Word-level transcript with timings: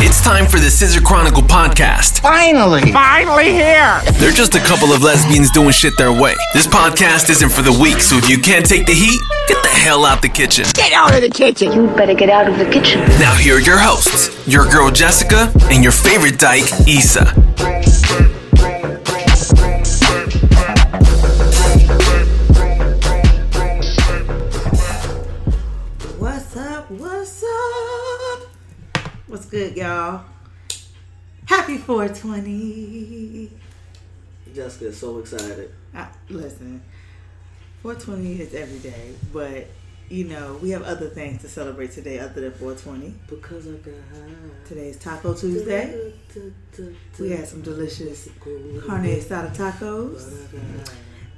It's 0.00 0.22
time 0.22 0.46
for 0.46 0.60
the 0.60 0.70
Scissor 0.70 1.00
Chronicle 1.00 1.42
podcast. 1.42 2.20
Finally! 2.20 2.92
Finally 2.92 3.50
here! 3.52 4.00
They're 4.14 4.30
just 4.30 4.54
a 4.54 4.60
couple 4.60 4.92
of 4.92 5.02
lesbians 5.02 5.50
doing 5.50 5.72
shit 5.72 5.96
their 5.98 6.12
way. 6.12 6.36
This 6.54 6.66
podcast 6.66 7.28
isn't 7.30 7.50
for 7.50 7.62
the 7.62 7.72
weak, 7.72 8.00
so 8.00 8.16
if 8.16 8.28
you 8.28 8.38
can't 8.38 8.64
take 8.64 8.86
the 8.86 8.94
heat, 8.94 9.20
get 9.48 9.60
the 9.62 9.68
hell 9.68 10.04
out 10.04 10.22
the 10.22 10.28
kitchen. 10.28 10.66
Get 10.74 10.92
out 10.92 11.14
of 11.14 11.20
the 11.22 11.28
kitchen! 11.28 11.72
You'd 11.72 11.96
better 11.96 12.14
get 12.14 12.30
out 12.30 12.48
of 12.48 12.58
the 12.58 12.70
kitchen. 12.70 13.00
Now, 13.18 13.34
here 13.34 13.56
are 13.56 13.60
your 13.60 13.78
hosts 13.78 14.38
your 14.48 14.64
girl 14.64 14.90
Jessica 14.90 15.52
and 15.64 15.82
your 15.82 15.92
favorite 15.92 16.38
dyke, 16.38 16.70
Issa. 16.88 17.34
Good, 29.50 29.76
y'all? 29.76 30.24
Happy 31.46 31.78
420. 31.78 33.50
Jessica's 34.54 34.98
so 34.98 35.18
excited. 35.18 35.72
Uh, 35.94 36.06
listen, 36.28 36.82
420 37.82 38.40
is 38.42 38.54
every 38.54 38.78
day, 38.78 39.14
but 39.32 39.66
you 40.10 40.24
know, 40.24 40.58
we 40.62 40.70
have 40.70 40.82
other 40.82 41.08
things 41.08 41.40
to 41.42 41.48
celebrate 41.48 41.92
today 41.92 42.18
other 42.18 42.40
than 42.40 42.52
420. 42.52 43.14
Because 43.28 43.68
I 43.68 43.72
got 43.72 43.94
high. 44.12 44.34
Today's 44.66 44.98
Taco 44.98 45.34
Tuesday. 45.34 46.12
We 47.18 47.30
had 47.30 47.48
some 47.48 47.62
delicious 47.62 48.28
carne 48.40 49.04
asada 49.04 49.54
tacos, 49.56 50.30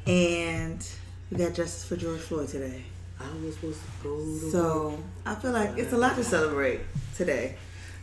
and 0.07 0.89
we 1.31 1.37
got 1.37 1.55
justice 1.55 1.85
for 1.85 1.97
George 1.97 2.21
Floyd 2.21 2.49
today. 2.49 2.83
I 3.21 3.45
was 3.45 3.55
supposed 3.55 3.81
to 3.81 4.09
go 4.09 4.17
to 4.17 4.51
So 4.51 4.99
I 5.27 5.35
feel 5.37 5.53
like 5.53 5.77
it's 5.79 5.93
a 5.93 5.99
lot 5.99 6.17
to 6.17 6.25
celebrate 6.25 6.81
today. 7.15 7.57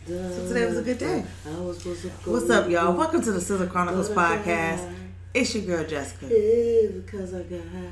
So 0.07 0.47
today 0.47 0.65
was 0.65 0.77
a 0.77 0.83
good 0.83 0.99
day. 0.99 1.25
I 1.45 1.59
was 1.59 1.79
supposed 1.79 2.03
to 2.03 2.07
go 2.23 2.31
What's 2.31 2.49
up, 2.49 2.69
y'all? 2.69 2.93
Welcome 2.93 3.21
to 3.23 3.33
the 3.33 3.41
Scissor 3.41 3.67
Chronicles 3.67 4.09
podcast. 4.09 4.89
It's 5.33 5.53
your 5.53 5.65
girl 5.65 5.85
Jessica. 5.85 6.27
Yeah, 6.27 6.91
because 6.93 7.33
I 7.33 7.43
got 7.43 7.59
high. 7.59 7.91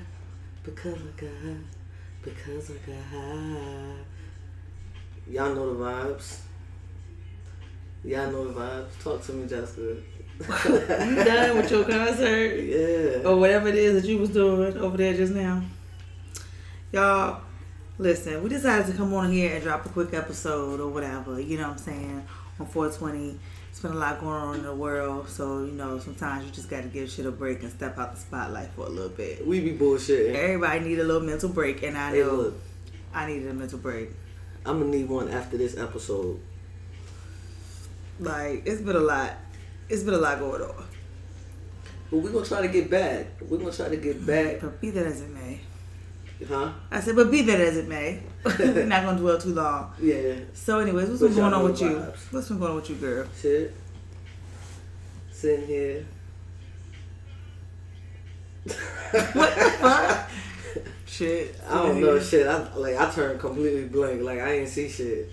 Because 0.63 0.93
I 0.93 1.21
got 1.21 1.29
high. 1.43 1.57
Because 2.21 2.71
I 2.71 2.73
got 2.89 3.03
high. 3.11 3.95
Y'all 5.29 5.55
know 5.55 5.73
the 5.73 5.83
vibes. 5.83 6.39
Y'all 8.05 8.31
know 8.31 8.47
the 8.47 8.61
vibes. 8.61 9.03
Talk 9.03 9.21
to 9.23 9.33
me, 9.33 9.49
Jessica. 9.49 9.97
You 10.39 11.15
done 11.21 11.57
with 11.57 11.69
your 11.69 11.83
concert 11.83 12.61
yeah. 12.61 13.27
or 13.27 13.35
whatever 13.35 13.67
it 13.67 13.75
is 13.75 14.01
that 14.01 14.09
you 14.09 14.19
was 14.19 14.29
doing 14.29 14.77
over 14.77 14.95
there 14.95 15.13
just 15.15 15.33
now? 15.33 15.61
Y'all, 16.93 17.41
listen, 17.97 18.43
we 18.43 18.49
decided 18.49 18.87
to 18.87 18.93
come 18.93 19.13
on 19.13 19.31
here 19.31 19.53
and 19.53 19.63
drop 19.63 19.85
a 19.85 19.89
quick 19.89 20.13
episode 20.13 20.79
or 20.79 20.89
whatever, 20.89 21.39
you 21.39 21.57
know 21.57 21.69
what 21.69 21.77
I'm 21.79 21.83
saying, 21.83 22.27
on 22.59 22.65
420. 22.65 23.39
It's 23.69 23.81
been 23.81 23.91
a 23.91 23.95
lot 23.95 24.21
going 24.21 24.35
on 24.35 24.55
in 24.55 24.63
the 24.63 24.73
world, 24.73 25.27
so 25.27 25.65
you 25.65 25.71
know, 25.73 25.99
sometimes 25.99 26.45
you 26.45 26.51
just 26.51 26.69
gotta 26.69 26.87
give 26.87 27.09
shit 27.09 27.25
a 27.25 27.31
break 27.31 27.61
and 27.61 27.71
step 27.71 27.97
out 27.97 28.13
the 28.13 28.19
spotlight 28.19 28.69
for 28.69 28.85
a 28.85 28.89
little 28.89 29.09
bit. 29.09 29.45
We 29.45 29.59
be 29.59 29.77
bullshitting. 29.77 30.33
Everybody 30.33 30.79
need 30.79 30.99
a 30.99 31.03
little 31.03 31.21
mental 31.21 31.49
break, 31.49 31.83
and 31.83 31.97
I 31.97 32.11
Hey, 32.11 32.21
know 32.21 32.35
look. 32.35 32.53
I 33.13 33.27
needed 33.27 33.49
a 33.49 33.53
mental 33.53 33.79
break. 33.79 34.11
I'm 34.65 34.79
gonna 34.79 34.91
need 34.91 35.09
one 35.09 35.29
after 35.29 35.57
this 35.57 35.77
episode. 35.77 36.39
Like, 38.19 38.63
it's 38.65 38.81
been 38.81 38.95
a 38.95 38.99
lot. 38.99 39.33
It's 39.89 40.03
been 40.03 40.13
a 40.13 40.17
lot 40.17 40.39
going 40.39 40.61
on. 40.61 40.85
But 42.09 42.17
we're 42.17 42.31
gonna 42.31 42.45
try 42.45 42.61
to 42.61 42.69
get 42.69 42.89
back. 42.89 43.27
We're 43.41 43.57
gonna 43.57 43.73
try 43.73 43.89
to 43.89 43.97
get 43.97 44.25
back. 44.25 44.61
But 44.61 44.79
be 44.79 44.89
that 44.91 45.05
as 45.05 45.21
it 45.21 45.29
may. 45.29 45.59
Huh? 46.47 46.71
I 46.91 46.99
said, 46.99 47.15
but 47.15 47.31
be 47.31 47.41
that 47.43 47.59
as 47.61 47.77
it 47.77 47.87
may. 47.87 48.21
We're 48.59 48.85
not 48.85 49.03
gonna 49.03 49.17
dwell 49.19 49.37
too 49.37 49.53
long. 49.53 49.93
Yeah. 50.01 50.35
So, 50.53 50.79
anyways, 50.79 51.07
what's 51.09 51.21
But 51.21 51.27
been 51.27 51.37
going 51.37 51.53
on 51.53 51.63
with 51.63 51.81
you? 51.81 51.89
vibes. 51.89 52.33
What's 52.33 52.47
been 52.49 52.59
going 52.59 52.71
on 52.71 52.75
with 52.77 52.89
you, 52.89 52.95
girl? 52.97 53.27
Shit. 53.41 53.73
Sitting 55.31 55.65
here. 55.67 56.05
What 58.65 59.55
the 59.55 59.71
fuck? 59.79 60.29
Shit. 61.05 61.55
I 61.69 61.83
don't 61.83 62.01
know 62.01 62.19
shit. 62.19 62.47
I 62.47 62.75
like 62.75 62.97
I 62.97 63.09
turned 63.11 63.39
completely 63.39 63.85
blank. 63.87 64.21
Like 64.21 64.39
I 64.39 64.53
ain't 64.53 64.69
see 64.69 64.89
shit. 64.89 65.31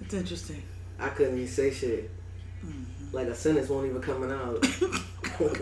It's 0.00 0.12
interesting. 0.12 0.62
I 0.98 1.08
couldn't 1.08 1.36
even 1.36 1.48
say 1.48 1.70
shit. 1.72 2.10
Mm-hmm. 2.64 3.16
Like 3.16 3.28
a 3.28 3.34
sentence 3.34 3.68
won't 3.68 3.86
even 3.88 4.02
coming 4.02 4.30
out. 4.30 4.64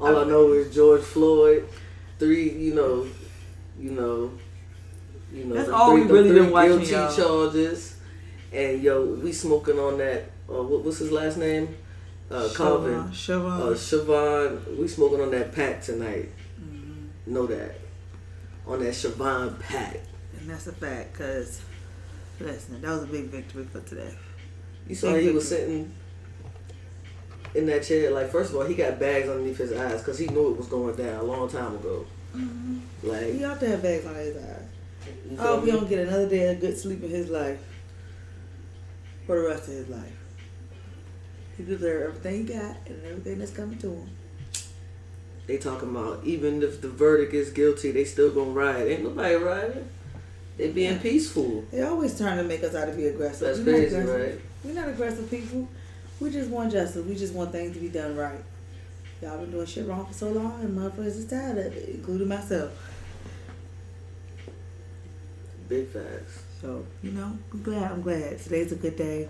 All 0.00 0.18
I 0.18 0.24
know 0.24 0.52
is 0.52 0.74
George 0.74 1.02
Floyd, 1.02 1.68
three, 2.18 2.50
you 2.50 2.74
know, 2.74 3.06
you 3.78 3.90
know, 3.92 4.32
you 5.32 5.44
know, 5.44 5.54
That's 5.54 5.68
the 5.68 5.74
all 5.74 5.92
three, 5.92 6.02
we 6.02 6.12
really 6.12 6.32
been 6.32 6.50
watching, 6.50 6.78
guilty 6.78 6.92
y'all. 6.92 7.14
charges, 7.16 7.96
and 8.52 8.82
yo, 8.82 9.04
we 9.04 9.32
smoking 9.32 9.78
on 9.78 9.98
that. 9.98 10.24
Uh, 10.48 10.62
what, 10.62 10.84
what's 10.84 10.98
his 10.98 11.12
last 11.12 11.36
name? 11.38 11.76
Uh, 12.30 12.48
Calvin. 12.54 13.12
Chauvin. 13.12 13.50
Uh, 13.72 13.76
Chauvin, 13.76 14.78
we 14.78 14.86
smoking 14.88 15.20
on 15.20 15.30
that 15.32 15.52
pack 15.52 15.82
tonight. 15.82 16.28
Mm-hmm. 16.60 17.34
Know 17.34 17.46
that. 17.46 17.74
On 18.66 18.78
that 18.80 18.94
Chauvin 18.94 19.56
pack. 19.60 20.00
and 20.38 20.48
that's 20.48 20.66
a 20.66 20.72
fact, 20.72 21.12
because, 21.12 21.60
listen, 22.38 22.80
that 22.82 22.88
was 22.90 23.02
a 23.04 23.06
big 23.06 23.24
victory 23.26 23.64
for 23.64 23.80
today. 23.80 24.14
You 24.88 24.94
saw 24.94 25.12
Big 25.12 25.24
he 25.24 25.30
was 25.30 25.48
sitting 25.48 25.92
in 27.54 27.66
that 27.66 27.82
chair. 27.84 28.10
Like, 28.10 28.30
first 28.30 28.50
of 28.50 28.56
all, 28.56 28.64
he 28.64 28.74
got 28.74 28.98
bags 28.98 29.28
underneath 29.28 29.58
his 29.58 29.72
eyes 29.72 30.00
because 30.00 30.18
he 30.18 30.26
knew 30.28 30.50
it 30.50 30.56
was 30.56 30.66
going 30.66 30.96
down 30.96 31.20
a 31.20 31.22
long 31.22 31.48
time 31.48 31.74
ago. 31.76 32.06
Like, 33.02 33.34
He 33.34 33.44
ought 33.44 33.60
to 33.60 33.68
have 33.68 33.82
bags 33.82 34.06
on 34.06 34.14
his 34.14 34.36
eyes. 34.36 34.68
you 35.30 35.38
I 35.38 35.42
hope 35.42 35.64
he 35.64 35.70
don't 35.70 35.88
get 35.88 36.06
another 36.06 36.28
day 36.28 36.52
of 36.52 36.60
good 36.60 36.76
sleep 36.76 37.02
in 37.02 37.10
his 37.10 37.28
life 37.28 37.58
for 39.26 39.40
the 39.40 39.48
rest 39.48 39.68
of 39.68 39.74
his 39.74 39.88
life. 39.88 40.16
He 41.56 41.64
deserves 41.64 42.08
everything 42.08 42.46
he 42.46 42.52
got 42.54 42.76
and 42.86 43.04
everything 43.04 43.38
that's 43.38 43.52
coming 43.52 43.78
to 43.78 43.88
him. 43.88 44.10
They 45.46 45.58
talking 45.58 45.90
about 45.90 46.24
even 46.24 46.62
if 46.62 46.80
the 46.80 46.88
verdict 46.88 47.34
is 47.34 47.50
guilty, 47.50 47.90
they 47.90 48.04
still 48.04 48.30
gonna 48.30 48.50
ride. 48.50 48.86
Ain't 48.86 49.02
nobody 49.02 49.34
riding. 49.34 49.88
They 50.56 50.70
being 50.70 50.98
peaceful. 50.98 51.64
They 51.70 51.82
always 51.82 52.16
trying 52.16 52.36
to 52.36 52.44
make 52.44 52.62
us 52.62 52.74
out 52.74 52.86
to 52.86 52.92
be 52.92 53.06
aggressive. 53.06 53.48
That's 53.48 53.58
We're 53.60 53.88
crazy, 53.88 53.96
right? 53.96 54.40
We're 54.62 54.74
not 54.74 54.88
aggressive 54.88 55.30
people. 55.30 55.68
We 56.20 56.30
just 56.30 56.50
want 56.50 56.70
justice. 56.70 57.04
We 57.04 57.14
just 57.16 57.34
want 57.34 57.50
things 57.50 57.74
to 57.74 57.80
be 57.80 57.88
done 57.88 58.14
right. 58.16 58.44
Y'all 59.22 59.38
been 59.38 59.50
doing 59.50 59.66
shit 59.66 59.86
wrong 59.86 60.06
for 60.06 60.14
so 60.14 60.30
long, 60.30 60.62
and 60.62 60.78
motherfuckers 60.78 61.06
is 61.06 61.26
tired 61.26 61.58
of 61.58 61.76
it, 61.76 61.88
including 61.90 62.28
myself. 62.28 62.72
Big 65.68 65.88
facts. 65.88 66.42
So 66.60 66.86
you 67.02 67.12
know, 67.12 67.36
I'm 67.52 67.62
glad. 67.62 67.92
I'm 67.92 68.02
glad 68.02 68.38
today's 68.38 68.72
a 68.72 68.76
good 68.76 68.96
day 68.96 69.28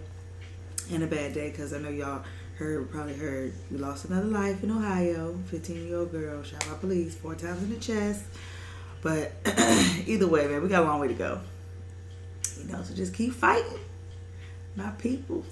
and 0.92 1.02
a 1.02 1.06
bad 1.06 1.34
day 1.34 1.50
because 1.50 1.72
I 1.72 1.78
know 1.78 1.88
y'all 1.88 2.24
heard, 2.56 2.90
probably 2.90 3.14
heard, 3.14 3.52
we 3.70 3.78
lost 3.78 4.04
another 4.04 4.26
life 4.26 4.62
in 4.62 4.70
Ohio. 4.70 5.36
15 5.46 5.88
year 5.88 5.98
old 5.98 6.12
girl 6.12 6.42
shot 6.42 6.64
by 6.68 6.74
police 6.74 7.14
four 7.14 7.34
times 7.34 7.62
in 7.62 7.70
the 7.70 7.80
chest. 7.80 8.22
But 9.02 9.32
either 10.06 10.28
way, 10.28 10.46
man, 10.46 10.62
we 10.62 10.68
got 10.68 10.82
a 10.82 10.86
long 10.86 11.00
way 11.00 11.08
to 11.08 11.14
go. 11.14 11.40
You 12.58 12.70
know, 12.70 12.82
so 12.82 12.94
just 12.94 13.14
keep 13.14 13.32
fighting, 13.32 13.78
my 14.76 14.90
people. 14.90 15.44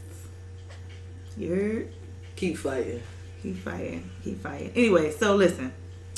You 1.37 1.55
heard? 1.55 1.93
Keep 2.37 2.59
fighting. 2.59 3.03
Keep 3.43 3.59
fighting. 3.59 4.11
Keep 4.25 4.43
fighting. 4.43 4.73
Anyway, 4.75 5.11
so 5.13 5.37
listen. 5.37 5.73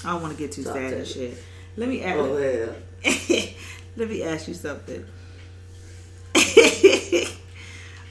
I 0.04 0.12
don't 0.12 0.22
want 0.22 0.34
to 0.34 0.38
get 0.38 0.52
too 0.52 0.62
Stop 0.62 0.76
sad 0.76 0.92
and 0.92 1.06
shit. 1.06 1.36
Let 1.76 1.88
me 1.88 2.02
ask. 2.02 2.18
Oh 2.18 2.38
yeah. 2.38 2.70
Let 3.96 4.08
me 4.08 4.22
ask 4.22 4.48
you 4.48 4.54
something. 4.54 5.04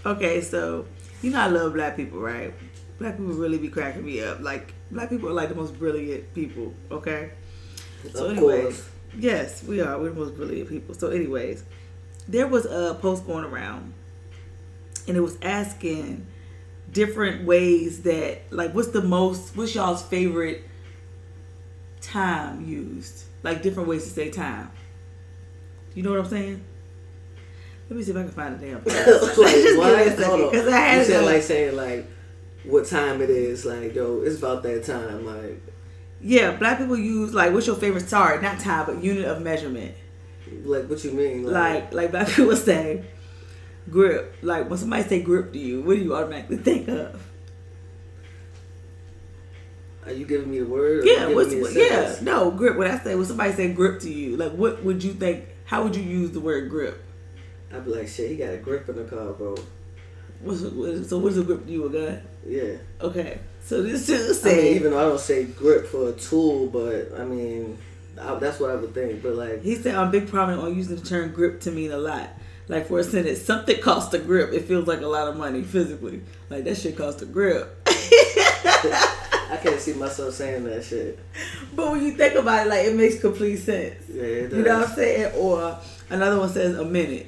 okay, 0.06 0.42
so 0.42 0.86
you 1.22 1.32
know 1.32 1.40
I 1.40 1.48
love 1.48 1.74
black 1.74 1.96
people, 1.96 2.20
right? 2.20 2.54
Black 3.00 3.18
people 3.18 3.34
really 3.34 3.58
be 3.58 3.70
cracking 3.70 4.06
me 4.06 4.22
up. 4.22 4.42
Like 4.42 4.74
black 4.92 5.10
people 5.10 5.30
are 5.30 5.34
like 5.34 5.50
the 5.50 5.56
most 5.56 5.78
brilliant 5.80 6.34
people. 6.34 6.74
Okay. 6.92 7.32
So, 8.14 8.26
of 8.26 8.38
anyways, 8.38 8.64
course. 8.64 8.90
yes, 9.18 9.64
we 9.64 9.82
are. 9.82 10.00
We're 10.00 10.10
the 10.10 10.20
most 10.20 10.36
brilliant 10.36 10.70
people. 10.70 10.96
So, 10.96 11.10
anyways, 11.10 11.64
there 12.28 12.48
was 12.48 12.66
a 12.66 12.98
post 13.02 13.26
going 13.26 13.44
around, 13.46 13.94
and 15.08 15.18
it 15.18 15.22
was 15.22 15.38
asking 15.42 16.26
different 16.92 17.46
ways 17.46 18.02
that, 18.04 18.42
like, 18.52 18.74
what's 18.74 18.90
the 18.90 19.02
most, 19.02 19.56
what's 19.56 19.76
y'all's 19.76 20.02
favorite 20.04 20.64
time 22.02 22.66
used? 22.66 23.24
Like, 23.44 23.62
different 23.62 23.88
ways 23.90 24.04
to 24.04 24.10
say 24.10 24.30
time. 24.30 24.72
You 25.94 26.04
know 26.04 26.12
what 26.12 26.20
I'm 26.20 26.26
saying? 26.28 26.64
Let 27.90 27.98
me 27.98 28.04
see 28.04 28.12
if 28.12 28.18
I 28.18 28.22
can 28.22 28.32
find 28.32 28.56
a 28.56 28.58
damn. 28.58 28.76
like, 28.84 28.86
Just 28.86 29.36
give 29.36 29.80
a 29.80 30.10
second, 30.10 30.24
Hold 30.24 30.42
on. 30.42 30.52
'cause 30.52 30.68
I 30.68 30.78
had 30.80 30.98
you 31.00 31.06
said 31.06 31.26
like 31.26 31.42
saying 31.42 31.76
like 31.76 32.06
what 32.64 32.86
time 32.86 33.20
it 33.24 33.32
is. 33.32 33.66
Like 33.66 33.96
yo, 33.96 34.22
it's 34.22 34.38
about 34.38 34.62
that 34.62 34.84
time. 34.84 35.26
Like 35.26 35.60
Yeah, 36.22 36.52
black 36.56 36.78
people 36.78 36.96
use 36.96 37.34
like, 37.34 37.52
what's 37.52 37.66
your 37.66 37.76
favorite? 37.78 38.08
Sorry, 38.08 38.40
not 38.44 38.60
time, 38.60 38.86
but 38.86 39.04
unit 39.04 39.26
of 39.26 39.42
measurement. 39.42 39.96
like 40.66 40.88
what 40.88 41.04
you 41.04 41.12
mean? 41.14 41.44
like 41.46 41.92
like 41.92 42.12
black 42.12 42.28
people 42.36 42.56
say 42.56 43.04
grip 43.90 44.36
like 44.42 44.70
when 44.70 44.78
somebody 44.78 45.04
say 45.04 45.22
grip 45.22 45.52
to 45.54 45.60
you 45.60 45.82
what 45.82 45.96
do 45.96 46.02
you 46.02 46.16
automatically 46.16 46.58
think 46.58 46.88
of 46.88 47.22
Are 50.06 50.14
you 50.14 50.26
giving 50.26 50.50
me 50.50 50.60
the 50.60 50.66
word? 50.66 51.04
Or 51.04 51.06
yeah 51.06 51.28
what's 51.28 51.54
what, 51.54 51.74
yeah 51.74 52.16
no 52.22 52.52
grip 52.52 52.78
when 52.78 52.90
i 52.90 52.98
say 53.00 53.16
when 53.16 53.26
somebody 53.26 53.54
say 53.54 53.74
grip 53.74 54.00
to 54.02 54.12
you 54.12 54.38
like 54.38 54.52
what 54.54 54.84
would 54.84 55.04
you 55.04 55.14
think 55.14 55.46
how 55.66 55.84
would 55.84 55.96
you 55.96 56.04
use 56.04 56.32
the 56.32 56.40
word 56.40 56.70
grip 56.70 57.04
I'd 57.74 57.86
be 57.86 57.92
like, 57.92 58.08
shit, 58.08 58.32
he 58.32 58.38
got 58.38 58.54
a 58.54 58.58
grip 58.58 58.90
in 58.90 58.96
the 58.96 59.04
car, 59.04 59.32
bro. 59.34 59.56
What's, 60.42 60.62
what, 60.62 61.06
so 61.06 61.20
what's 61.20 61.38
a 61.38 61.44
grip 61.44 61.66
to 61.66 61.72
you? 61.72 61.86
A 61.86 61.90
gun? 61.90 62.22
Yeah. 62.46 62.78
Okay. 63.02 63.40
So 63.62 63.84
this 63.84 64.08
dude 64.08 64.46
I 64.46 64.56
mean, 64.56 64.76
even 64.76 64.92
though 64.92 65.00
I 65.00 65.04
don't 65.04 65.20
say 65.20 65.44
grip 65.44 65.88
for 65.88 66.10
a 66.10 66.14
tool, 66.14 66.68
but 66.68 67.20
I 67.20 67.26
mean, 67.26 67.78
I, 68.20 68.36
that's 68.36 68.60
what 68.60 68.72
I 68.72 68.76
would 68.76 68.94
think. 68.94 69.22
But 69.22 69.36
like, 69.36 69.62
he 69.62 69.76
said 69.76 69.96
I'm 69.96 70.12
big 70.12 70.30
prominent 70.30 70.64
on 70.64 70.76
using 70.76 70.96
the 70.96 71.06
term 71.06 71.32
grip 71.32 71.62
to 71.62 71.72
mean 71.72 71.92
a 71.92 71.98
lot. 71.98 72.30
Like 72.70 72.88
for 72.88 73.00
a 73.00 73.04
sentence, 73.04 73.42
something 73.42 73.82
costs 73.82 74.14
a 74.14 74.20
grip. 74.20 74.54
It 74.54 74.66
feels 74.66 74.88
like 74.88 75.02
a 75.02 75.08
lot 75.08 75.28
of 75.28 75.36
money 75.36 75.64
physically. 75.64 76.22
Like 76.50 76.64
that 76.66 76.78
shit 76.78 76.96
costs 76.96 77.22
a 77.24 77.26
grip. 77.26 77.76
I 77.88 79.58
can't 79.62 79.80
see 79.82 79.94
myself 79.94 80.36
saying 80.36 80.64
that 80.66 80.84
shit. 80.86 81.18
But 81.76 81.92
when 81.92 82.06
you 82.06 82.12
think 82.12 82.36
about 82.36 82.68
it, 82.68 82.70
like 82.70 82.86
it 82.86 82.96
makes 82.96 83.20
complete 83.20 83.58
sense. 83.58 84.04
Yeah, 84.08 84.24
You 84.24 84.48
know 84.50 84.80
what. 84.80 84.90
I'm 84.90 84.96
saying? 84.96 85.36
Or 85.36 85.80
another 86.12 86.38
one 86.40 86.50
says 86.50 86.78
a 86.78 86.86
minute. 86.86 87.28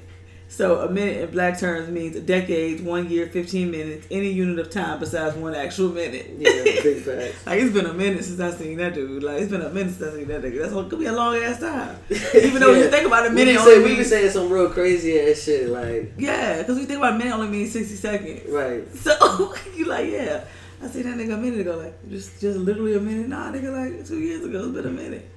So 0.52 0.82
a 0.82 0.90
minute 0.92 1.22
in 1.22 1.32
black 1.32 1.58
terms 1.58 1.90
means 1.90 2.20
decades, 2.20 2.82
one 2.82 3.10
year, 3.10 3.28
fifteen 3.28 3.72
minutes, 3.72 4.06
any 4.12 4.32
unit 4.34 4.60
of 4.60 4.70
time 4.70 5.00
besides 5.00 5.34
one 5.38 5.56
actual 5.56 5.90
minute. 5.94 6.30
Yeah, 6.38 6.52
big 6.84 7.04
facts. 7.04 7.46
like 7.46 7.62
it's 7.62 7.74
been 7.74 7.86
a 7.86 7.94
minute 7.94 8.26
since 8.26 8.38
I 8.42 8.52
seen 8.52 8.76
that 8.78 8.94
dude. 8.94 9.24
Like 9.24 9.42
it's 9.42 9.50
been 9.50 9.62
a 9.62 9.70
minute 9.70 9.96
since 9.96 10.14
I 10.14 10.18
seen 10.18 10.28
that 10.28 10.42
nigga. 10.42 10.62
That's 10.62 10.74
what 10.74 10.90
could 10.90 11.00
be 11.00 11.06
a 11.06 11.14
long 11.14 11.38
ass 11.38 11.62
time. 11.62 11.96
Even 12.36 12.60
though 12.60 12.72
when 12.72 12.82
you 12.82 12.90
think 12.90 13.08
about 13.08 13.28
a 13.28 13.30
We 13.30 13.36
minute, 13.36 13.54
be, 13.54 13.58
only 13.60 13.74
say, 13.76 13.84
we 13.84 13.96
be 13.96 14.04
saying 14.04 14.32
some 14.32 14.50
real 14.50 14.70
crazy 14.70 15.18
ass 15.22 15.42
shit, 15.42 15.70
like, 15.70 16.14
yeah, 16.18 16.58
because 16.58 16.78
we 16.78 16.84
think 16.84 16.98
about 16.98 17.14
a 17.14 17.18
minute 17.18 17.34
only 17.34 17.48
means 17.48 17.72
sixty 17.72 17.96
seconds. 17.96 18.42
right. 18.50 18.84
So 18.98 19.56
you 19.78 19.86
like 19.86 20.12
yeah. 20.12 20.44
I 20.84 20.88
seen 20.88 21.04
that 21.04 21.16
nigga 21.16 21.36
a 21.36 21.38
minute 21.38 21.62
ago, 21.62 21.78
like 21.78 22.10
just 22.10 22.42
just 22.42 22.58
literally 22.60 22.96
a 22.96 23.00
minute. 23.00 23.30
Nah, 23.30 23.52
nigga, 23.54 23.72
like 23.72 24.06
two 24.06 24.20
years 24.20 24.44
ago, 24.44 24.66
it's 24.66 24.74
been 24.76 24.86
a 24.86 24.90
minute. 24.90 25.30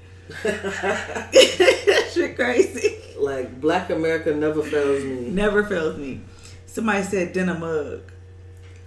That 0.42 2.10
shit 2.12 2.36
crazy. 2.36 2.96
like, 3.18 3.60
black 3.60 3.90
America 3.90 4.34
never 4.34 4.62
fails 4.62 5.04
me. 5.04 5.30
Never 5.30 5.64
fails 5.64 5.98
me. 5.98 6.20
Somebody 6.66 7.02
said 7.04 7.32
dinner 7.32 7.58
mug. 7.58 8.00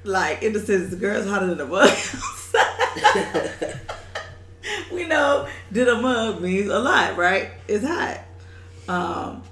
Like 0.04 0.44
in 0.44 0.54
the 0.54 0.60
sense 0.60 0.89
the 0.89 0.95
girl's 0.95 1.28
hotter 1.28 1.48
than 1.48 1.60
a 1.60 1.66
mug. 1.66 1.89
we 4.92 5.06
know 5.06 5.48
dinner 5.72 6.01
mug 6.01 6.42
means 6.42 6.69
a 6.69 6.80
lot, 6.80 7.18
right? 7.18 7.50
It's 7.68 7.86
hot. 7.86 8.19
Um 8.88 9.44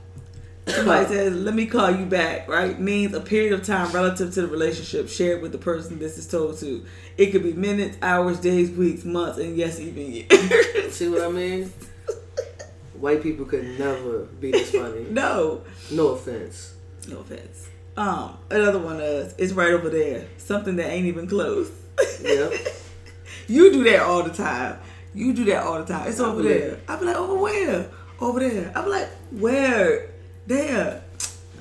somebody 0.68 1.06
says, 1.08 1.36
let 1.36 1.54
me 1.54 1.66
call 1.66 1.92
you 1.92 2.06
back, 2.06 2.48
right? 2.48 2.80
Means 2.80 3.14
a 3.14 3.22
period 3.22 3.54
of 3.54 3.64
time 3.64 3.92
relative 3.92 4.34
to 4.34 4.42
the 4.42 4.48
relationship 4.48 5.10
shared 5.10 5.42
with 5.42 5.52
the 5.52 5.58
person 5.58 6.00
this 6.00 6.18
is 6.18 6.28
told 6.28 6.58
to. 6.60 6.86
It 7.18 7.32
could 7.32 7.44
be 7.44 7.54
minutes, 7.54 7.98
hours, 8.02 8.40
days, 8.40 8.72
weeks, 8.72 9.06
months, 9.06 9.38
and 9.38 9.56
yes, 9.56 9.80
even 9.80 10.12
years. 10.12 10.94
See 10.96 11.08
what 11.08 11.22
I 11.22 11.30
mean? 11.30 11.72
White 13.00 13.22
people 13.22 13.46
could 13.46 13.78
never 13.78 14.26
be 14.26 14.52
this 14.52 14.72
funny. 14.72 15.06
no. 15.10 15.62
No 15.92 16.10
offense. 16.10 16.76
No 17.08 17.20
offense. 17.20 17.70
Um, 17.98 18.38
another 18.50 18.80
one 18.80 19.00
is 19.00 19.36
it's 19.38 19.54
right 19.54 19.72
over 19.72 19.90
there. 19.90 20.28
Something 20.38 20.76
that 20.78 20.90
ain't 20.90 21.06
even 21.06 21.28
close. 21.28 21.72
Yep. 22.22 22.54
you 23.48 23.72
do 23.72 23.84
that 23.86 24.02
all 24.02 24.24
the 24.24 24.34
time. 24.34 24.80
You 25.14 25.34
do 25.34 25.46
that 25.46 25.64
all 25.64 25.80
the 25.80 25.86
time. 25.86 26.10
It's 26.10 26.20
over 26.20 26.42
there. 26.42 26.80
I 26.88 26.98
be 26.98 27.06
like, 27.06 27.16
over 27.16 27.38
where? 27.38 27.90
Over 28.20 28.40
there. 28.42 28.72
I 28.76 28.82
be 28.82 28.90
like, 28.90 29.10
where? 29.32 30.10
There. 30.48 31.04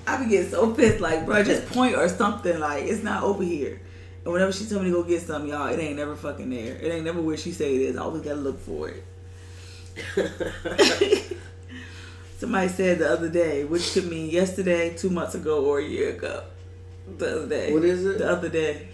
I 0.07 0.23
be 0.23 0.29
getting 0.29 0.51
so 0.51 0.73
pissed, 0.75 1.01
like, 1.01 1.25
bro, 1.25 1.43
just 1.43 1.67
point 1.69 1.95
or 1.95 2.09
something. 2.09 2.61
Like, 2.61 2.85
it's 2.85 3.03
not 3.03 3.23
over 3.23 3.43
here. 3.43 3.81
And 4.25 4.33
whenever 4.33 4.53
she 4.53 4.67
tell 4.67 4.81
me 4.81 4.91
to 4.91 4.97
go 4.97 5.03
get 5.03 5.23
something, 5.23 5.51
y'all, 5.51 5.69
it 5.69 5.79
ain't 5.79 5.97
never 5.97 6.15
fucking 6.15 6.51
there. 6.51 6.77
It 6.77 6.93
ain't 6.93 7.05
never 7.05 7.21
where 7.21 7.37
she 7.37 7.53
say 7.53 7.75
it 7.75 7.83
is. 7.83 7.97
I 7.97 8.03
always 8.03 8.23
gotta 8.23 8.37
look 8.37 8.59
for 8.61 8.91
it. 8.91 9.05
Somebody 12.39 12.69
said 12.69 12.99
the 12.99 13.11
other 13.11 13.31
day, 13.31 13.65
which 13.65 13.93
could 13.93 14.11
mean 14.11 14.29
yesterday, 14.31 14.95
two 14.95 15.11
months 15.11 15.35
ago, 15.35 15.65
or 15.65 15.79
a 15.79 15.85
year 15.85 16.11
ago. 16.11 16.45
The 17.19 17.37
other 17.37 17.49
day. 17.49 17.73
What 17.73 17.85
is 17.85 18.05
it? 18.05 18.19
The 18.19 18.31
other 18.31 18.49
day. 18.49 18.89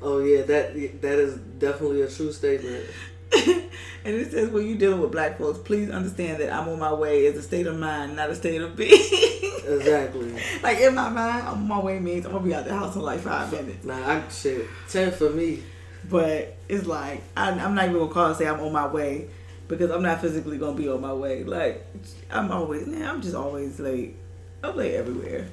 Oh 0.00 0.20
yeah, 0.20 0.42
that 0.42 0.74
that 1.02 1.18
is 1.18 1.34
definitely 1.58 2.02
a 2.02 2.08
true 2.08 2.32
statement. 2.32 2.84
and 4.04 4.14
it 4.14 4.30
says 4.30 4.50
when 4.50 4.66
you're 4.66 4.78
dealing 4.78 5.00
with 5.00 5.12
black 5.12 5.38
folks, 5.38 5.58
please 5.58 5.90
understand 5.90 6.40
that 6.40 6.52
I'm 6.52 6.68
on 6.68 6.78
my 6.78 6.92
way 6.92 7.26
is 7.26 7.36
a 7.36 7.42
state 7.42 7.66
of 7.66 7.78
mind, 7.78 8.16
not 8.16 8.30
a 8.30 8.34
state 8.34 8.60
of 8.60 8.76
being. 8.76 8.92
Exactly. 9.68 10.32
like 10.62 10.78
in 10.78 10.94
my 10.94 11.10
mind, 11.10 11.46
I'm 11.46 11.54
on 11.56 11.68
my 11.68 11.78
way 11.78 11.98
means 11.98 12.24
I'm 12.24 12.32
gonna 12.32 12.42
be 12.42 12.54
out 12.54 12.64
the 12.64 12.72
house 12.74 12.96
in 12.96 13.02
like 13.02 13.20
five 13.20 13.52
minutes. 13.52 13.84
Nah, 13.84 13.96
I 13.96 14.26
shit. 14.30 14.66
Ten 14.88 15.12
for 15.12 15.28
me. 15.28 15.62
But 16.08 16.56
it's 16.70 16.86
like 16.86 17.22
I, 17.36 17.50
I'm 17.50 17.74
not 17.74 17.84
even 17.84 17.98
gonna 17.98 18.10
call 18.10 18.28
and 18.28 18.36
say 18.36 18.46
I'm 18.46 18.60
on 18.60 18.72
my 18.72 18.86
way 18.86 19.28
because 19.68 19.90
I'm 19.90 20.02
not 20.02 20.22
physically 20.22 20.56
gonna 20.56 20.76
be 20.76 20.88
on 20.88 21.02
my 21.02 21.12
way. 21.12 21.44
Like 21.44 21.86
I'm 22.30 22.50
always, 22.50 22.86
man, 22.86 23.02
I'm 23.02 23.20
just 23.20 23.34
always 23.34 23.78
late. 23.78 24.16
I'm 24.64 24.74
late 24.74 24.94
everywhere. 24.94 25.48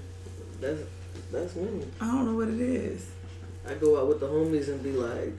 That's 0.61 0.79
that's 1.31 1.55
me. 1.55 1.83
I 1.99 2.05
don't 2.05 2.25
know 2.25 2.37
what 2.37 2.47
it 2.47 2.59
is. 2.61 3.09
I 3.67 3.73
go 3.73 3.99
out 3.99 4.07
with 4.07 4.19
the 4.19 4.27
homies 4.27 4.69
and 4.69 4.81
be 4.81 4.91
like, 4.91 5.33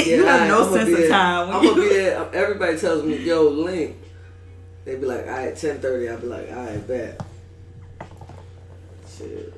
you 0.06 0.24
have 0.24 0.48
no 0.48 0.62
I'ma 0.62 0.72
sense 0.72 0.96
be 0.96 1.04
of 1.04 1.10
time. 1.10 1.50
I'm 1.50 1.62
gonna 1.64 1.80
be 1.80 1.88
there. 1.88 2.30
Everybody 2.34 2.78
tells 2.78 3.04
me, 3.04 3.16
"Yo, 3.18 3.42
link." 3.48 3.96
They 4.84 4.96
be 4.96 5.06
like, 5.06 5.26
"All 5.26 5.32
right, 5.32 5.56
ten 5.56 5.80
30 5.80 6.08
I'll 6.08 6.18
be 6.18 6.26
like, 6.26 6.50
"All 6.50 6.64
right, 6.64 6.88
bet." 6.88 7.20
Shit. 9.16 9.54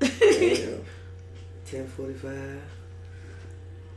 Damn. 0.00 0.84
Ten 1.66 1.86
forty-five. 1.86 2.62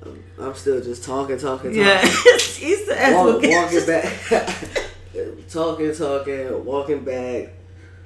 I'm, 0.06 0.24
I'm 0.40 0.54
still 0.54 0.82
just 0.82 1.04
talking, 1.04 1.38
talking, 1.38 1.72
talking. 1.72 1.76
yeah, 1.82 2.00
it's 2.04 2.58
the 2.86 2.96
Walk, 3.14 3.42
walking 3.42 3.86
back, 3.88 5.50
talking, 5.50 5.96
talking, 5.96 6.66
walking 6.66 7.04
back, 7.04 7.54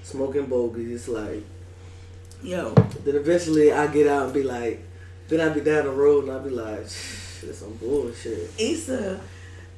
smoking 0.02 0.46
bogeys. 0.46 1.08
Like 1.10 1.44
Yo, 2.42 2.74
then 3.04 3.16
eventually 3.16 3.74
I 3.74 3.88
get 3.88 4.08
out 4.08 4.26
and 4.26 4.34
be 4.34 4.44
like, 4.44 4.82
then 5.30 5.40
I'd 5.42 5.54
be 5.54 5.62
down 5.62 5.86
the 5.86 5.92
road 5.92 6.26
and 6.26 6.34
I'd 6.34 6.44
be 6.44 6.50
like, 6.50 6.82
this 6.82 7.60
some 7.60 7.74
bullshit. 7.76 8.52
Issa 8.58 9.20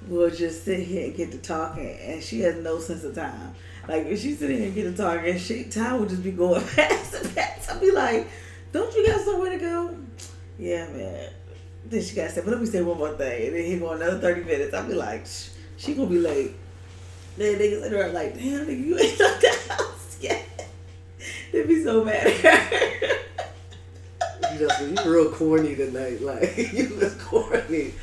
will 0.07 0.30
just 0.31 0.63
sit 0.65 0.80
here 0.80 1.06
and 1.06 1.15
get 1.15 1.31
to 1.31 1.38
talking, 1.38 1.98
and 2.00 2.24
she 2.24 2.42
has 2.42 2.56
no 2.56 2.80
sense 2.80 3.03
of 3.03 3.13
time. 3.13 3.53
Like 3.88 4.06
if 4.07 4.21
she's 4.21 4.39
sitting 4.39 4.57
here 4.57 4.68
and 4.68 4.75
get 4.75 4.83
to 4.83 4.98
talking, 4.98 5.38
she 5.38 5.65
time 5.65 6.00
will 6.00 6.07
just 6.07 6.24
be 6.24 6.31
going 6.31 6.62
fast 6.75 7.15
and 7.15 7.30
fast. 7.30 7.71
I'd 7.71 7.81
be 7.81 7.92
like, 7.92 8.27
"Don't 8.71 8.94
you 8.95 9.06
got 9.06 9.21
somewhere 9.21 9.51
to 9.51 9.57
go?" 9.57 9.95
Yeah, 10.57 10.88
man. 10.89 11.30
Then 11.86 12.01
she 12.01 12.15
got 12.15 12.25
to 12.25 12.30
say, 12.31 12.42
"But 12.42 12.51
let 12.51 12.62
me 12.62 12.65
say 12.68 12.81
one 12.81 12.98
more 12.98 13.13
thing," 13.13 13.48
and 13.48 13.56
then 13.56 13.65
he 13.65 13.77
go 13.77 13.92
another 13.92 14.19
thirty 14.19 14.44
minutes. 14.44 14.74
I'd 14.74 14.88
be 14.88 14.94
like, 14.94 15.25
"Shh, 15.25 15.50
"She 15.77 15.94
gonna 15.94 16.09
be 16.09 16.19
late." 16.19 16.56
Then 17.38 17.59
niggas 17.59 17.89
her 17.89 18.09
like, 18.09 18.36
"Damn, 18.36 18.65
nigga, 18.65 18.86
you 18.86 18.98
ain't 18.98 19.19
left 19.19 19.42
the 19.42 19.74
house 19.74 20.18
yet." 20.21 20.69
They'd 21.51 21.68
be 21.68 21.83
so 21.83 22.03
mad 22.03 22.27
at 22.27 22.38
her. 22.38 23.18
You 24.62 24.68
just 24.68 25.06
you 25.06 25.12
real 25.12 25.32
corny 25.32 25.75
tonight. 25.75 26.22
Like 26.22 26.56
you 26.74 26.96
was 27.01 27.15
corny. 27.15 27.94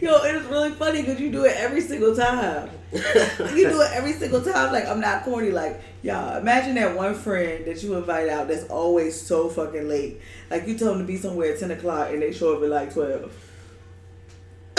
Yo, 0.00 0.24
it 0.24 0.36
is 0.36 0.46
really 0.46 0.70
funny 0.70 1.02
because 1.02 1.20
you 1.20 1.30
do 1.30 1.44
it 1.44 1.54
every 1.56 1.82
single 1.82 2.16
time. 2.16 2.70
you 2.92 3.68
do 3.68 3.82
it 3.82 3.90
every 3.92 4.14
single 4.14 4.40
time. 4.40 4.72
Like 4.72 4.86
I'm 4.86 5.00
not 5.00 5.24
corny. 5.24 5.50
Like 5.50 5.82
y'all, 6.02 6.38
imagine 6.38 6.76
that 6.76 6.96
one 6.96 7.14
friend 7.14 7.66
that 7.66 7.82
you 7.82 7.94
invite 7.94 8.30
out 8.30 8.48
that's 8.48 8.64
always 8.68 9.20
so 9.20 9.50
fucking 9.50 9.86
late. 9.86 10.20
Like 10.50 10.66
you 10.66 10.78
tell 10.78 10.88
them 10.88 11.00
to 11.00 11.04
be 11.04 11.18
somewhere 11.18 11.52
at 11.52 11.60
ten 11.60 11.70
o'clock 11.70 12.10
and 12.10 12.22
they 12.22 12.32
show 12.32 12.56
up 12.56 12.62
at 12.62 12.70
like 12.70 12.94
twelve. 12.94 13.30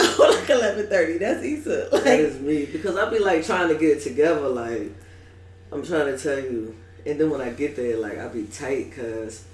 like 0.00 0.50
eleven 0.50 0.88
thirty. 0.88 1.18
That's 1.18 1.44
Issa. 1.44 1.90
Like 1.92 2.04
that 2.04 2.20
is 2.20 2.40
me 2.40 2.66
because 2.66 2.96
I 2.96 3.08
be 3.08 3.20
like 3.20 3.46
trying 3.46 3.68
to 3.68 3.74
get 3.74 3.98
it 3.98 4.02
together. 4.02 4.48
Like 4.48 4.92
I'm 5.70 5.84
trying 5.84 6.06
to 6.06 6.18
tell 6.18 6.40
you, 6.40 6.74
and 7.06 7.20
then 7.20 7.30
when 7.30 7.40
I 7.40 7.50
get 7.50 7.76
there, 7.76 7.98
like 7.98 8.18
I 8.18 8.26
be 8.26 8.46
tight 8.46 8.90
because 8.90 9.44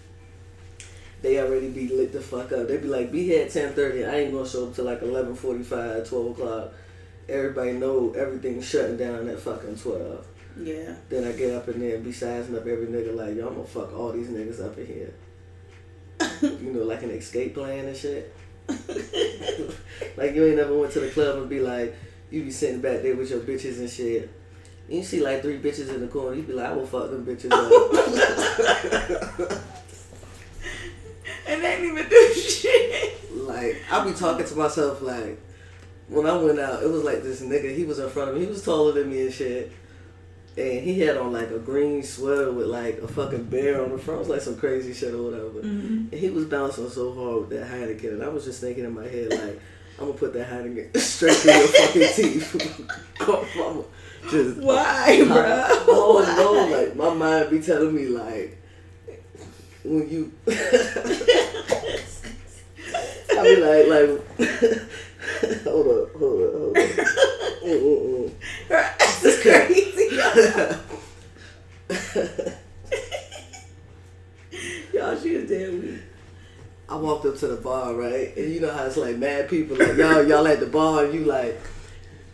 they 1.25 1.40
already 1.40 1.71
be 1.71 1.88
lit 1.88 2.12
the 2.12 2.21
fuck 2.21 2.52
up. 2.52 2.69
They 2.69 2.76
be 2.76 2.87
like, 2.87 3.11
be 3.11 3.25
here 3.25 3.45
at 3.47 3.50
ten 3.50 3.73
thirty. 3.73 4.04
I 4.04 4.16
ain't 4.21 4.33
gonna 4.33 4.47
show 4.47 4.69
up 4.69 4.75
till 4.75 4.85
like 4.85 5.00
11:45, 5.00 6.07
12 6.07 6.31
o'clock. 6.33 6.73
Everybody 7.31 7.73
know 7.73 8.12
everything's 8.12 8.69
shutting 8.69 8.99
down 8.99 9.26
at 9.31 9.40
fucking 9.40 9.76
twelve. 9.76 10.26
yeah. 10.61 10.95
Then 11.09 11.25
I 11.25 11.33
get 11.33 11.54
up 11.54 11.66
in 11.69 11.81
there 11.81 11.95
and 11.95 12.04
be 12.04 12.12
sizing 12.12 12.54
up 12.54 12.66
every 12.66 12.88
nigga 12.88 13.16
like, 13.16 13.37
yo, 13.37 13.49
I'm 13.49 13.54
gonna 13.54 13.66
fuck 13.66 13.95
all 13.95 14.12
these 14.12 14.28
niggas 14.28 14.62
up 14.62 14.76
in 14.76 14.87
here. 14.87 15.14
you 16.61 16.73
know, 16.75 16.85
like 16.85 17.02
an 17.02 17.11
escape 17.11 17.54
plan 17.54 17.87
and 17.87 17.97
shit. 17.97 18.35
like 18.69 20.35
you 20.35 20.45
ain't 20.45 20.57
never 20.57 20.76
went 20.76 20.93
to 20.93 21.00
the 21.00 21.09
club 21.09 21.38
and 21.38 21.49
be 21.49 21.61
like, 21.61 21.97
you 22.31 22.45
be 22.45 22.50
sitting 22.50 22.83
back 22.83 23.00
there 23.00 23.16
with 23.16 23.31
your 23.31 23.40
bitches 23.40 23.78
and 23.78 23.88
shit. 23.88 24.31
You 24.90 25.02
see 25.02 25.21
like 25.21 25.40
three 25.40 25.59
bitches 25.59 25.88
in 25.88 26.02
the 26.02 26.09
corner, 26.09 26.37
you 26.37 26.43
be 26.43 26.52
like, 26.52 26.66
I 26.66 26.73
will 26.75 26.87
fuck 26.87 27.11
them 27.11 27.25
bitches 27.25 27.50
up. 29.40 29.62
Ain't 31.64 31.85
even 31.85 32.09
do 32.09 32.35
shit. 32.35 33.33
like 33.33 33.83
I 33.90 34.04
be 34.04 34.12
talking 34.12 34.47
to 34.47 34.56
myself 34.56 35.02
like 35.02 35.38
when 36.09 36.26
I 36.26 36.37
went 36.37 36.59
out, 36.59 36.83
it 36.83 36.90
was 36.90 37.02
like 37.02 37.23
this 37.23 37.40
nigga, 37.40 37.75
he 37.75 37.85
was 37.85 37.99
in 37.99 38.09
front 38.11 38.30
of 38.30 38.37
me, 38.37 38.42
he 38.42 38.47
was 38.47 38.64
taller 38.64 38.92
than 38.92 39.11
me 39.11 39.23
and 39.23 39.33
shit. 39.33 39.73
And 40.56 40.85
he 40.85 41.00
had 41.00 41.16
on 41.16 41.33
like 41.33 41.50
a 41.50 41.59
green 41.59 42.02
sweater 42.02 42.52
with 42.52 42.66
like 42.66 42.99
a 42.99 43.09
fucking 43.09 43.44
bear 43.44 43.83
on 43.83 43.90
the 43.90 43.99
front. 43.99 44.18
It 44.18 44.21
was 44.21 44.28
like 44.28 44.40
some 44.40 44.56
crazy 44.56 44.92
shit 44.92 45.12
or 45.12 45.23
whatever. 45.23 45.62
Mm-hmm. 45.62 45.97
And 46.12 46.14
he 46.14 46.30
was 46.30 46.44
bouncing 46.44 46.88
so 46.90 47.12
hard 47.12 47.40
with 47.40 47.50
that 47.50 47.68
Heineken. 47.68 48.12
And 48.12 48.23
I 48.23 48.28
was 48.28 48.44
just 48.44 48.61
thinking 48.61 48.85
in 48.85 48.94
my 48.94 49.09
head, 49.09 49.30
like, 49.30 49.61
I'm 49.99 50.06
gonna 50.06 50.12
put 50.12 50.33
that 50.35 50.44
hat 50.44 50.64
again 50.64 50.94
straight 50.97 51.35
through 51.35 51.52
your 51.52 51.68
fucking 51.68 52.09
teeth. 52.14 52.90
Just 54.30 54.56
Why, 54.56 55.23
bro? 55.26 55.66
Oh 55.87 56.35
no, 56.38 56.76
like 56.76 56.97
my 56.97 57.12
mind 57.12 57.50
be 57.50 57.61
telling 57.61 57.94
me 57.94 58.06
like 58.06 58.59
when 59.85 60.09
you. 60.09 60.33
I 60.47 60.50
be 63.43 63.57
like 63.57 63.88
like. 63.88 64.09
hold 65.64 65.88
up, 65.88 66.12
hold 66.14 66.43
up, 66.43 66.53
hold 66.53 66.76
up. 66.76 66.85
Mm-mm-mm. 67.64 68.31
That's 68.69 69.23
crazy. 69.43 70.17
Y'all, 74.93 75.17
she 75.21 75.35
is 75.35 75.49
damn 75.49 75.81
weak. 75.81 76.00
I 76.88 76.97
walked 76.97 77.26
up 77.26 77.37
to 77.38 77.49
the 77.49 77.57
bar, 77.57 77.95
right? 77.95 78.37
And 78.37 78.53
you 78.53 78.61
know 78.61 78.73
how 78.73 78.85
it's 78.85 78.97
like 78.97 79.17
mad 79.17 79.49
people 79.49 79.76
like 79.76 79.97
y'all 79.97 80.25
y'all 80.26 80.47
at 80.47 80.61
the 80.61 80.67
bar 80.67 81.07
and 81.07 81.14
you 81.14 81.25
like 81.25 81.59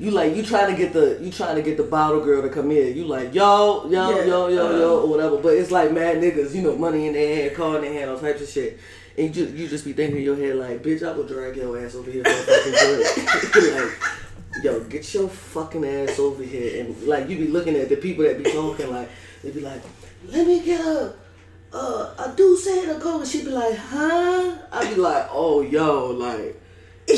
you 0.01 0.11
like 0.11 0.35
you 0.35 0.43
trying 0.43 0.75
to 0.75 0.83
get 0.83 0.95
the 0.95 1.19
you 1.21 1.31
trying 1.31 1.57
to 1.57 1.63
get 1.63 1.77
the 1.77 1.83
bottle 1.83 2.25
girl 2.25 2.41
to 2.41 2.49
come 2.49 2.71
in. 2.71 2.97
You 2.97 3.05
like 3.05 3.35
yo, 3.35 3.87
yo, 3.87 4.11
Yeah, 4.11 4.25
yo, 4.25 4.49
yo, 4.49 4.71
yo, 4.71 4.99
uh. 4.99 5.03
or 5.03 5.07
whatever. 5.07 5.37
But 5.37 5.59
it's 5.59 5.71
like 5.71 5.93
mad 5.93 6.17
niggas, 6.17 6.55
you 6.55 6.63
know, 6.63 6.75
money 6.75 7.07
in 7.07 7.13
their 7.13 7.37
hand, 7.37 7.55
car 7.55 7.77
in 7.77 7.83
their 7.83 7.93
hand, 7.93 8.11
all 8.11 8.19
types 8.19 8.41
of 8.41 8.49
shit. 8.49 8.81
And 9.19 9.27
you 9.27 9.45
just, 9.45 9.55
you 9.55 9.69
just 9.69 9.85
be 9.85 9.93
thinking 9.93 10.17
in 10.17 10.23
your 10.23 10.37
head 10.37 10.57
like, 10.57 10.83
bitch, 10.83 11.07
I 11.07 11.13
will 11.13 11.27
drag 11.27 11.55
your 11.57 11.79
ass 11.85 11.95
over 11.95 12.11
here 12.11 12.25
for 12.25 12.31
fucking 12.31 13.75
like, 13.75 14.65
yo, 14.65 14.81
get 14.85 15.13
your 15.13 15.29
fucking 15.29 15.85
ass 15.85 16.19
over 16.19 16.43
here. 16.43 16.83
And 16.83 17.03
like 17.03 17.29
you 17.29 17.37
be 17.37 17.49
looking 17.49 17.77
at 17.77 17.91
the 17.91 17.97
people 17.97 18.25
that 18.25 18.43
be 18.43 18.51
talking 18.51 18.91
like 18.91 19.11
they 19.43 19.51
be 19.51 19.61
like, 19.61 19.83
let 20.29 20.47
me 20.47 20.63
get 20.65 20.81
a 20.81 21.13
uh, 21.73 22.15
a 22.19 22.35
dude 22.37 22.59
saying 22.59 22.91
a 22.91 22.99
coke, 22.99 23.21
and 23.21 23.31
she 23.31 23.45
be 23.45 23.51
like, 23.51 23.77
huh? 23.77 24.57
I 24.73 24.89
be 24.89 24.97
like, 24.97 25.29
oh, 25.31 25.61
yo, 25.61 26.07
like, 26.07 26.60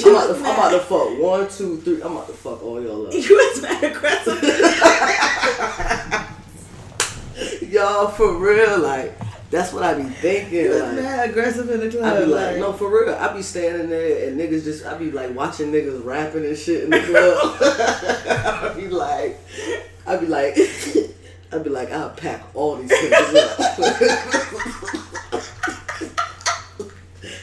I'm 0.04 0.10
about, 0.14 0.26
to, 0.28 0.34
I'm 0.36 0.40
about 0.40 0.70
to 0.70 0.78
fuck 0.80 1.18
one, 1.18 1.48
two, 1.48 1.76
three. 1.78 2.02
I'm 2.02 2.12
about 2.12 2.26
to 2.28 2.32
fuck 2.32 2.62
all 2.62 2.80
y'all 2.82 3.06
up. 3.06 3.12
You 3.14 3.20
was 3.20 3.62
mad 3.62 3.84
aggressive. 3.84 4.42
y'all, 7.72 8.08
for 8.08 8.34
real, 8.36 8.78
like, 8.80 9.16
that's 9.50 9.72
what 9.72 9.82
I 9.82 9.94
be 9.94 10.04
thinking. 10.04 10.54
You 10.54 10.70
was 10.70 10.82
Like, 10.82 10.92
mad 10.94 11.30
aggressive 11.30 11.68
in 11.70 11.80
the 11.80 11.90
club. 11.90 12.04
I 12.04 12.20
be 12.20 12.26
like, 12.26 12.46
like, 12.52 12.56
no, 12.58 12.72
for 12.72 12.88
real. 12.90 13.14
I 13.14 13.32
be 13.34 13.42
standing 13.42 13.90
there 13.90 14.28
and 14.28 14.40
niggas 14.40 14.64
just, 14.64 14.86
I 14.86 14.94
be 14.96 15.10
like 15.10 15.34
watching 15.34 15.70
niggas 15.72 16.02
rapping 16.04 16.44
and 16.46 16.56
shit 16.56 16.84
in 16.84 16.90
the 16.90 17.00
club. 17.00 17.56
I 17.60 18.72
be 18.74 18.88
like, 18.88 19.38
I 20.06 20.16
be 20.16 20.26
like, 20.26 20.56
I 21.52 21.58
be 21.58 21.68
like, 21.70 21.90
I'll 21.92 22.10
pack 22.10 22.42
all 22.54 22.76
these 22.76 22.90
niggas 22.90 23.36
up. 24.96 25.02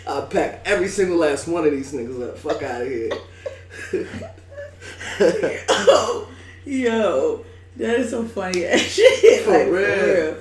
I'll 0.10 0.26
pack 0.26 0.62
every 0.66 0.88
single 0.88 1.18
last 1.18 1.48
one 1.48 1.66
of 1.66 1.72
these 1.72 1.94
niggas 1.94 2.30
up. 2.30 2.38
Fuck 2.40 2.64
out 2.64 2.82
of 2.82 2.88
here. 2.88 3.12
oh, 5.70 6.28
yo, 6.66 7.46
that 7.78 8.00
is 8.00 8.10
some 8.10 8.28
funny 8.28 8.66
ass 8.66 8.80
shit. 8.82 9.44
For 9.44 9.52
like, 9.52 9.68
real. 9.68 10.38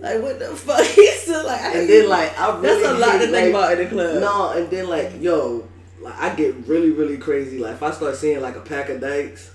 Like, 0.00 0.20
what 0.20 0.40
the 0.40 0.46
fuck? 0.56 0.84
He's 0.86 1.22
still 1.22 1.46
like, 1.46 1.60
I 1.60 1.78
And 1.78 1.88
then 1.88 2.08
like, 2.08 2.38
I 2.38 2.58
really 2.58 2.82
that's 2.82 2.86
a 2.86 2.98
lot 2.98 3.12
to 3.12 3.18
hate, 3.18 3.30
think 3.30 3.48
about 3.50 3.72
in 3.72 3.78
the 3.78 3.86
club. 3.86 4.20
No, 4.20 4.50
and 4.50 4.68
then 4.68 4.88
like, 4.88 5.22
yo, 5.22 5.68
like 6.00 6.14
I 6.14 6.34
get 6.34 6.66
really, 6.66 6.90
really 6.90 7.16
crazy. 7.16 7.58
Like 7.60 7.74
if 7.74 7.82
I 7.84 7.92
start 7.92 8.16
seeing 8.16 8.40
like 8.40 8.56
a 8.56 8.60
pack 8.62 8.88
of 8.88 9.00
dykes, 9.00 9.52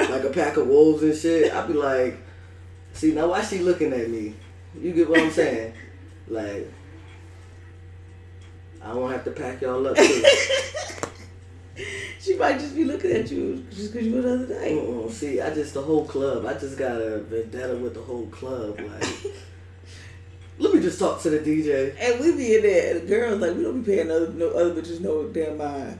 like 0.00 0.24
a 0.24 0.30
pack 0.30 0.56
of 0.56 0.66
wolves 0.68 1.02
and 1.02 1.14
shit, 1.14 1.52
I'd 1.52 1.68
be 1.68 1.74
like, 1.74 2.16
see 2.94 3.12
now 3.12 3.28
why 3.28 3.42
she 3.42 3.58
looking 3.58 3.92
at 3.92 4.08
me? 4.08 4.34
You 4.74 4.94
get 4.94 5.10
what 5.10 5.20
I'm 5.20 5.30
saying? 5.30 5.74
Like, 6.28 6.72
I 8.84 8.92
won't 8.94 9.12
have 9.12 9.24
to 9.24 9.30
pack 9.30 9.60
y'all 9.60 9.86
up 9.86 9.96
too. 9.96 10.24
She 12.22 12.36
might 12.36 12.60
just 12.60 12.76
be 12.76 12.84
looking 12.84 13.10
at 13.10 13.28
you 13.32 13.66
just 13.68 13.92
because 13.92 14.06
you 14.06 14.14
were 14.14 14.22
the 14.22 14.34
other 14.34 14.46
day. 14.46 14.76
Mm-mm. 14.76 15.10
See, 15.10 15.40
I 15.40 15.52
just 15.52 15.74
the 15.74 15.82
whole 15.82 16.04
club. 16.04 16.46
I 16.46 16.54
just 16.54 16.78
got 16.78 17.00
a 17.00 17.18
vendetta 17.18 17.74
with 17.74 17.94
the 17.94 18.00
whole 18.00 18.26
club. 18.26 18.78
Like, 18.78 19.24
let 20.58 20.72
me 20.72 20.80
just 20.80 21.00
talk 21.00 21.20
to 21.22 21.30
the 21.30 21.40
DJ. 21.40 21.96
And 21.98 22.20
we 22.20 22.36
be 22.36 22.54
in 22.54 22.62
there, 22.62 22.92
and 22.92 23.02
the 23.02 23.06
girls 23.08 23.40
like 23.40 23.56
we 23.56 23.64
don't 23.64 23.82
be 23.82 23.96
paying 23.96 24.08
other 24.08 24.28
no 24.28 24.50
other 24.50 24.72
bitches 24.72 25.00
no 25.00 25.24
damn 25.30 25.58
mind. 25.58 25.98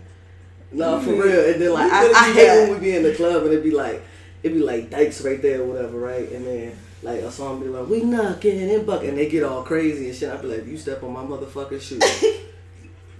No, 0.70 1.00
for 1.00 1.10
real. 1.10 1.52
And 1.52 1.60
then 1.60 1.72
like 1.72 1.90
I, 1.90 2.12
I 2.12 2.32
hate 2.32 2.46
that. 2.46 2.68
when 2.68 2.78
we 2.78 2.86
be 2.86 2.96
in 2.96 3.02
the 3.02 3.14
club 3.14 3.42
and 3.42 3.52
it 3.52 3.64
be 3.64 3.72
like 3.72 4.04
it 4.44 4.50
be 4.50 4.60
like 4.60 4.90
dykes 4.90 5.22
right 5.24 5.42
there 5.42 5.62
or 5.62 5.64
whatever, 5.64 5.98
right? 5.98 6.30
And 6.30 6.46
then 6.46 6.78
like 7.02 7.18
a 7.18 7.32
song 7.32 7.58
be 7.60 7.66
like, 7.66 7.88
We 7.88 8.04
knocking 8.04 8.70
and 8.70 8.86
buck 8.86 9.02
and 9.02 9.18
they 9.18 9.28
get 9.28 9.42
all 9.42 9.64
crazy 9.64 10.06
and 10.06 10.16
shit. 10.16 10.30
I 10.30 10.36
be 10.36 10.46
like, 10.46 10.66
you 10.66 10.78
step 10.78 11.02
on 11.02 11.12
my 11.12 11.24
motherfucking 11.24 11.80
shoe 11.80 11.98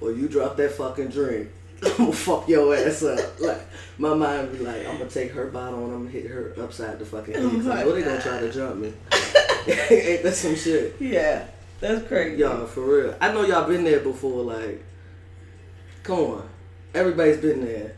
or 0.02 0.12
you 0.12 0.28
drop 0.28 0.56
that 0.56 0.72
fucking 0.72 1.08
drink. 1.08 1.48
I'm 1.84 1.96
gonna 1.96 2.12
fuck 2.12 2.48
your 2.48 2.74
ass 2.74 3.02
up. 3.02 3.40
Like 3.40 3.60
my 3.98 4.14
mind 4.14 4.52
be 4.52 4.58
like, 4.58 4.86
I'm 4.86 4.98
gonna 4.98 5.10
take 5.10 5.32
her 5.32 5.46
bottle 5.46 5.84
and 5.84 5.94
I'm 5.94 5.98
gonna 6.04 6.10
hit 6.10 6.26
her 6.26 6.54
upside 6.60 6.98
the 6.98 7.04
fucking 7.04 7.34
head. 7.34 7.42
Oh 7.44 7.72
I 7.72 7.82
know 7.82 7.92
they 7.92 8.02
gonna 8.02 8.22
try 8.22 8.40
to 8.40 8.52
jump 8.52 8.76
me. 8.76 8.92
Ain't 9.66 10.22
that 10.22 10.34
some 10.34 10.56
shit? 10.56 10.96
Yeah, 11.00 11.46
that's 11.80 12.06
crazy. 12.06 12.40
Y'all, 12.40 12.66
for 12.66 12.82
real. 12.82 13.16
I 13.20 13.32
know 13.32 13.44
y'all 13.44 13.68
been 13.68 13.84
there 13.84 14.00
before, 14.00 14.42
like 14.42 14.82
come 16.02 16.18
on. 16.18 16.48
Everybody's 16.94 17.38
been 17.38 17.64
there. 17.64 17.94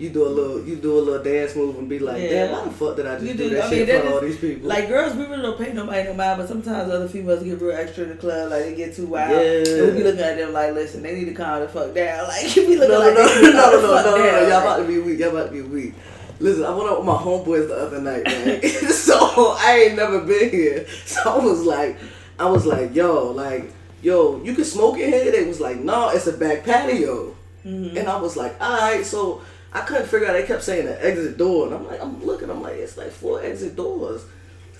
You 0.00 0.08
do 0.08 0.26
a 0.26 0.28
little 0.28 0.64
you 0.64 0.76
do 0.76 0.98
a 0.98 1.02
little 1.02 1.22
dance 1.22 1.54
move 1.54 1.78
and 1.78 1.86
be 1.86 1.98
like, 1.98 2.22
Yeah. 2.22 2.46
damn, 2.46 2.52
why 2.52 2.64
the 2.64 2.70
fuck 2.70 2.96
did 2.96 3.06
I 3.06 3.16
just 3.16 3.26
You 3.26 3.34
do, 3.34 3.50
do- 3.50 3.56
that 3.56 3.64
I 3.64 3.68
shit 3.68 3.86
mean, 3.86 3.96
in 3.96 4.00
front 4.00 4.08
of 4.08 4.14
all 4.14 4.20
these 4.22 4.38
people? 4.38 4.68
Like 4.68 4.88
girls, 4.88 5.14
we 5.14 5.24
really 5.26 5.42
don't 5.42 5.58
pay 5.58 5.72
nobody 5.74 6.04
no 6.04 6.14
mind, 6.14 6.38
but 6.38 6.48
sometimes 6.48 6.90
other 6.90 7.06
females 7.06 7.42
get 7.42 7.60
real 7.60 7.76
extra 7.76 8.04
in 8.04 8.10
the 8.10 8.16
club, 8.16 8.50
like 8.50 8.64
they 8.64 8.74
get 8.74 8.96
too 8.96 9.06
wild. 9.06 9.32
Yeah. 9.32 9.74
And 9.74 9.86
we 9.88 9.98
be 9.98 10.04
looking 10.04 10.22
at 10.22 10.38
them 10.38 10.54
like, 10.54 10.72
listen, 10.72 11.02
they 11.02 11.14
need 11.14 11.26
to 11.26 11.34
calm 11.34 11.60
the 11.60 11.68
fuck 11.68 11.94
down. 11.94 12.28
Like 12.28 12.56
you 12.56 12.66
be 12.66 12.76
looking 12.76 12.94
no, 12.94 12.98
like 13.00 13.14
no, 13.14 13.26
no, 13.26 13.40
no, 13.42 13.50
no, 13.50 13.80
no, 13.82 14.02
no, 14.02 14.16
no. 14.16 14.48
Y'all 14.48 14.62
about 14.62 14.76
to 14.78 14.84
be 14.88 14.98
weak. 15.00 15.18
Y'all 15.18 15.36
about 15.36 15.48
to 15.48 15.52
be 15.52 15.60
weak. 15.60 15.94
Listen, 16.38 16.64
I 16.64 16.70
went 16.74 16.88
out 16.88 16.96
with 16.96 17.06
my 17.06 17.16
homeboys 17.16 17.68
the 17.68 17.74
other 17.74 18.00
night, 18.00 18.24
man. 18.24 18.62
so 18.90 19.54
I 19.58 19.84
ain't 19.88 19.96
never 19.96 20.22
been 20.22 20.48
here. 20.48 20.86
So 21.04 21.20
I 21.38 21.44
was 21.44 21.62
like, 21.62 21.98
I 22.38 22.48
was 22.48 22.64
like, 22.64 22.94
yo, 22.94 23.32
like, 23.32 23.70
yo, 24.00 24.42
you 24.42 24.54
can 24.54 24.64
smoke 24.64 24.98
in 24.98 25.12
here. 25.12 25.30
They 25.30 25.44
was 25.44 25.60
like, 25.60 25.76
no, 25.76 26.08
it's 26.08 26.26
a 26.26 26.32
back 26.32 26.64
patio. 26.64 27.36
Mm-hmm. 27.66 27.98
And 27.98 28.08
I 28.08 28.18
was 28.18 28.38
like, 28.38 28.58
all 28.58 28.78
right. 28.78 29.04
So 29.04 29.42
I 29.72 29.80
couldn't 29.82 30.08
figure 30.08 30.26
out. 30.26 30.32
They 30.32 30.42
kept 30.44 30.62
saying 30.62 30.86
the 30.86 31.04
exit 31.04 31.36
door, 31.36 31.66
and 31.66 31.74
I'm 31.74 31.86
like, 31.86 32.02
I'm 32.02 32.24
looking. 32.24 32.50
I'm 32.50 32.62
like, 32.62 32.74
it's 32.74 32.96
like 32.96 33.10
four 33.10 33.42
exit 33.42 33.76
doors. 33.76 34.24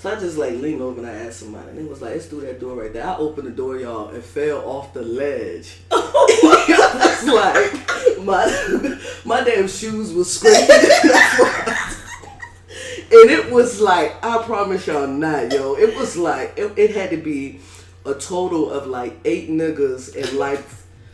So 0.00 0.10
I 0.10 0.18
just 0.18 0.38
like 0.38 0.54
leaned 0.54 0.80
over 0.80 0.98
and 0.98 1.10
I 1.10 1.12
asked 1.26 1.40
somebody, 1.40 1.68
and 1.68 1.78
it 1.78 1.88
was 1.88 2.00
like, 2.00 2.16
it's 2.16 2.24
through 2.24 2.40
that 2.40 2.58
door 2.58 2.74
right 2.74 2.90
there. 2.90 3.06
I 3.06 3.16
opened 3.16 3.46
the 3.46 3.52
door, 3.52 3.76
y'all, 3.76 4.08
and 4.08 4.24
fell 4.24 4.66
off 4.66 4.94
the 4.94 5.02
ledge. 5.02 5.76
Oh 5.92 6.26
it's 7.12 7.24
like 7.26 8.24
my 8.24 8.98
my 9.24 9.44
damn 9.44 9.68
shoes 9.68 10.12
was 10.12 10.38
scraping. 10.38 10.60
and 13.12 13.30
it 13.30 13.50
was 13.52 13.80
like, 13.80 14.16
I 14.24 14.42
promise 14.42 14.86
y'all 14.86 15.06
not, 15.06 15.52
yo. 15.52 15.74
It 15.74 15.96
was 15.96 16.16
like 16.16 16.54
it, 16.56 16.72
it 16.78 16.94
had 16.94 17.10
to 17.10 17.16
be 17.16 17.60
a 18.06 18.14
total 18.14 18.70
of 18.70 18.86
like 18.86 19.18
eight 19.24 19.50
niggas 19.50 20.16
and 20.16 20.38
like 20.38 20.64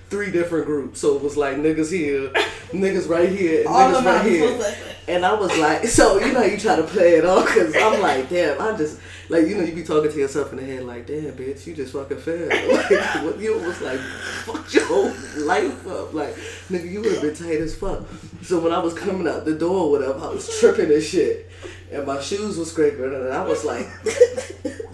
three 0.09 0.31
different 0.31 0.67
groups. 0.67 1.01
So 1.01 1.17
it 1.17 1.23
was 1.23 1.37
like 1.37 1.57
niggas 1.57 1.91
here, 1.91 2.31
niggas 2.71 3.09
right 3.09 3.29
here, 3.29 3.61
and 3.61 3.69
All 3.69 3.93
niggas 3.93 4.05
right 4.05 4.27
here. 4.27 4.77
And 5.09 5.25
I 5.25 5.35
was 5.35 5.57
like, 5.59 5.85
so 5.87 6.19
you 6.19 6.33
know, 6.33 6.43
you 6.43 6.57
try 6.57 6.77
to 6.77 6.83
play 6.83 7.15
it 7.15 7.25
off 7.25 7.47
because 7.47 7.75
I'm 7.77 8.01
like, 8.01 8.29
damn, 8.29 8.61
I 8.61 8.77
just 8.77 9.01
like 9.29 9.47
you 9.47 9.57
know, 9.57 9.63
you 9.65 9.75
be 9.75 9.83
talking 9.83 10.11
to 10.11 10.19
yourself 10.19 10.53
in 10.53 10.59
the 10.59 10.65
head 10.65 10.85
like, 10.85 11.07
damn, 11.07 11.33
bitch, 11.33 11.67
you 11.67 11.75
just 11.75 11.93
fucking 11.93 12.19
failed. 12.19 12.53
Like, 12.87 13.25
what 13.25 13.39
you 13.39 13.59
was 13.59 13.81
like, 13.81 14.01
fuck 14.01 14.73
your 14.73 14.85
whole 14.87 15.13
life 15.45 15.87
up, 15.87 16.13
like, 16.13 16.35
nigga, 16.69 16.91
you 16.91 17.01
would 17.01 17.13
have 17.13 17.23
been 17.23 17.35
tight 17.35 17.61
as 17.61 17.75
fuck. 17.75 18.05
So 18.43 18.61
when 18.61 18.73
I 18.73 18.79
was 18.79 18.95
coming 18.95 19.27
out 19.27 19.45
the 19.45 19.55
door, 19.55 19.85
or 19.85 19.91
whatever, 19.93 20.19
I 20.19 20.29
was 20.29 20.59
tripping 20.61 20.93
and 20.93 21.03
shit, 21.03 21.51
and 21.91 22.07
my 22.07 22.21
shoes 22.21 22.57
was 22.57 22.71
scraping, 22.71 23.05
and 23.05 23.33
I 23.33 23.45
was 23.45 23.65
like. 23.65 23.89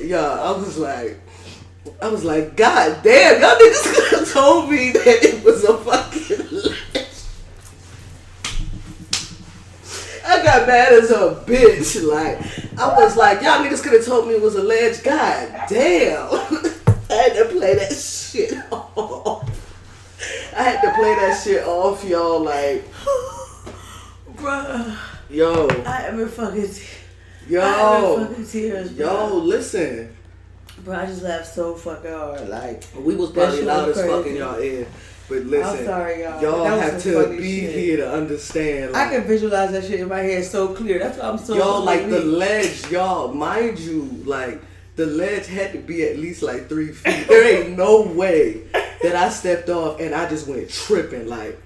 Yeah, 0.00 0.20
I 0.20 0.52
was 0.52 0.76
like, 0.76 1.18
I 2.02 2.08
was 2.08 2.24
like, 2.24 2.56
God 2.56 3.02
damn, 3.02 3.40
y'all 3.40 3.56
niggas 3.56 3.94
could 3.94 4.18
have 4.18 4.32
told 4.32 4.70
me 4.70 4.90
that 4.92 5.06
it 5.24 5.44
was 5.44 5.64
a 5.64 5.76
fucking 5.78 6.50
ledge. 6.50 6.74
I 10.26 10.42
got 10.42 10.66
mad 10.66 10.92
as 10.92 11.10
a 11.10 11.42
bitch. 11.46 12.02
Like, 12.06 12.38
I 12.78 12.98
was 12.98 13.16
like, 13.16 13.42
y'all 13.42 13.64
niggas 13.64 13.82
could 13.82 13.92
have 13.92 14.04
told 14.04 14.26
me 14.28 14.34
it 14.34 14.42
was 14.42 14.54
a 14.56 14.62
ledge. 14.62 15.02
God 15.02 15.64
damn. 15.68 16.28
I 17.10 17.14
had 17.14 17.34
to 17.36 17.44
play 17.50 17.74
that 17.74 17.92
shit 17.92 18.54
off. 18.72 19.48
I 20.56 20.62
had 20.62 20.80
to 20.82 20.92
play 20.94 21.14
that 21.14 21.40
shit 21.42 21.64
off, 21.66 22.04
y'all. 22.04 22.40
Like, 22.42 22.84
Bruh, 24.36 24.96
yo, 25.30 25.68
I 25.86 26.06
am 26.06 26.20
in 26.20 26.28
fucking, 26.28 26.68
te- 26.68 26.82
I 27.50 27.52
am 27.52 27.96
in 27.96 28.10
yo, 28.10 28.26
fucking 28.26 28.46
tears, 28.46 28.90
bro. 28.92 29.06
yo, 29.28 29.34
listen. 29.36 30.14
Bro, 30.78 30.96
I 30.96 31.06
just 31.06 31.22
laughed 31.22 31.54
so 31.54 31.74
fucking 31.74 32.10
hard. 32.10 32.48
Like, 32.48 32.82
We 32.98 33.14
was 33.14 33.30
probably 33.30 33.62
loud 33.62 33.88
as 33.90 34.00
fuck 34.00 34.26
in 34.26 34.36
y'all 34.36 34.58
ear. 34.58 34.86
But 35.28 35.44
listen, 35.44 35.78
I'm 35.78 35.84
sorry, 35.86 36.22
y'all. 36.22 36.42
y'all 36.42 36.64
have 36.66 37.02
to 37.04 37.28
be 37.30 37.60
shit. 37.60 37.74
here 37.74 37.96
to 37.98 38.12
understand. 38.12 38.94
I 38.94 39.08
can 39.08 39.24
visualize 39.24 39.72
that 39.72 39.84
shit 39.84 40.00
in 40.00 40.08
my 40.08 40.20
head 40.20 40.44
so 40.44 40.74
clear. 40.74 40.98
That's 40.98 41.16
why 41.16 41.28
I'm 41.28 41.38
so. 41.38 41.54
y'all 41.56 41.82
like 41.82 42.10
the 42.10 42.20
ledge, 42.20 42.90
y'all, 42.90 43.32
mind 43.32 43.78
you, 43.78 44.02
like 44.26 44.60
the 44.96 45.06
ledge 45.06 45.46
had 45.46 45.72
to 45.72 45.78
be 45.78 46.04
at 46.04 46.18
least 46.18 46.42
like 46.42 46.68
three 46.68 46.88
feet. 46.92 47.26
There 47.26 47.62
ain't 47.62 47.76
no 47.76 48.02
way 48.02 48.64
that 49.02 49.16
I 49.16 49.30
stepped 49.30 49.70
off 49.70 49.98
and 49.98 50.14
I 50.14 50.28
just 50.28 50.46
went 50.46 50.68
tripping 50.68 51.26
like, 51.26 51.58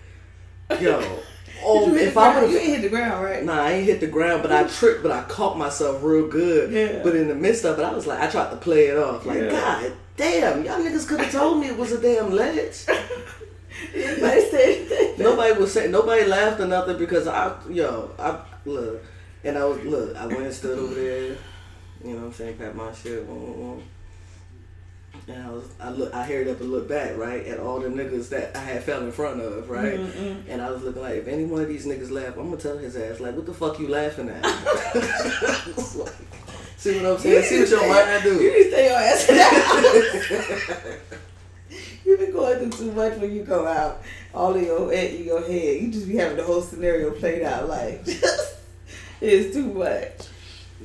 yo. 0.81 1.19
Oh, 1.62 1.95
if 1.95 2.17
I 2.17 2.41
would 2.41 2.50
you 2.50 2.59
ain't 2.59 2.69
hit 2.69 2.83
the 2.83 2.88
ground, 2.88 3.25
right? 3.25 3.45
Nah, 3.45 3.62
I 3.62 3.73
ain't 3.73 3.87
hit 3.87 4.00
the 4.00 4.07
ground, 4.07 4.43
but 4.43 4.53
I 4.53 4.65
tripped, 4.65 5.03
but 5.03 5.12
I 5.12 5.23
caught 5.25 5.59
myself 5.59 6.03
real 6.03 6.29
good. 6.29 6.71
Yeah. 6.71 7.03
But 7.03 7.17
in 7.17 7.29
the 7.29 7.35
midst 7.35 7.65
of 7.65 7.79
it, 7.79 7.83
I 7.83 7.93
was 7.93 8.07
like, 8.07 8.21
I 8.21 8.29
tried 8.29 8.50
to 8.50 8.57
play 8.57 8.87
it 8.87 8.97
off. 8.97 9.27
Like, 9.27 9.38
Yeah. 9.38 9.50
God 9.50 9.93
damn, 10.17 10.65
y'all 10.65 10.79
niggas 10.79 11.07
could 11.07 11.21
have 11.21 11.33
told 11.33 11.61
me 11.61 11.69
it 11.69 11.77
was 11.77 11.93
a 11.93 12.00
damn 12.00 12.33
ledge. 12.33 12.85
nobody 13.95 14.41
said 14.50 15.19
nobody 15.19 15.53
was 15.59 15.73
saying, 15.73 15.91
nobody 15.91 16.25
laughed 16.25 16.61
or 16.61 16.67
nothing 16.67 16.99
because 16.99 17.27
I, 17.27 17.57
yo, 17.71 18.11
I, 18.19 18.41
look, 18.65 19.03
and 19.45 19.57
I 19.57 19.65
was, 19.65 19.81
look, 19.85 20.17
I 20.17 20.27
went 20.27 20.43
and 20.43 20.53
stood 20.53 20.79
over 20.79 20.95
there, 20.95 21.37
you 22.05 22.12
know 22.12 22.17
what 22.17 22.25
I'm 22.25 22.33
saying, 22.33 22.57
pat 22.57 22.75
my 22.75 22.93
shit. 22.93 23.25
And 25.28 25.42
I 25.42 25.50
was, 25.50 25.64
I 25.80 25.90
look, 25.90 26.14
I 26.14 26.25
hurried 26.25 26.49
up 26.49 26.61
and 26.61 26.70
looked 26.70 26.88
back, 26.88 27.16
right, 27.16 27.44
at 27.47 27.61
all 27.61 27.80
the 27.80 27.88
niggas 27.88 28.28
that 28.30 28.56
I 28.56 28.61
had 28.61 28.82
fell 28.85 29.02
in 29.02 29.12
front 29.12 29.40
of, 29.40 29.68
right, 29.68 29.99
and 30.49 30.62
I 30.62 30.70
was 30.70 30.82
looking 30.82 31.02
like, 31.02 31.16
if 31.16 31.28
any 31.28 31.44
one 31.44 31.62
of 31.62 31.68
these 31.68 31.87
niggas 31.87 32.11
laugh, 32.11 32.37
I'm 32.37 32.50
gonna 32.50 32.56
tell 32.56 32.78
his 32.78 32.97
ass, 32.97 33.20
like, 33.20 33.37
what 33.37 33.47
the 33.47 33.54
fuck 33.54 33.78
you 33.78 33.88
laughing 33.88 34.28
at? 34.28 34.44
See 36.78 36.94
what 37.00 37.06
I'm 37.06 37.18
saying? 37.18 37.42
See 37.42 37.58
what 37.61 37.68
your 37.70 37.88
mind 37.88 38.25
You 38.25 38.30
do. 38.30 38.38
need 38.38 38.52
to 38.52 38.70
stay 38.70 38.88
your 38.88 38.99
ass 38.99 39.28
in 39.28 39.37
house. 39.37 40.99
you 42.06 42.16
been 42.16 42.32
going 42.32 42.70
through 42.70 42.87
too 42.87 42.92
much 42.92 43.18
when 43.18 43.35
you 43.35 43.42
go 43.42 43.66
out. 43.66 44.00
All 44.32 44.54
in 44.54 44.64
your 44.64 44.92
head, 44.92 45.12
in 45.12 45.25
your 45.25 45.40
head. 45.40 45.82
You 45.82 45.90
just 45.90 46.06
be 46.06 46.14
having 46.16 46.37
the 46.37 46.44
whole 46.44 46.62
scenario 46.62 47.11
played 47.11 47.42
out 47.42 47.68
like 47.68 48.02
it's 49.20 49.52
too 49.54 49.73
much. 49.73 50.28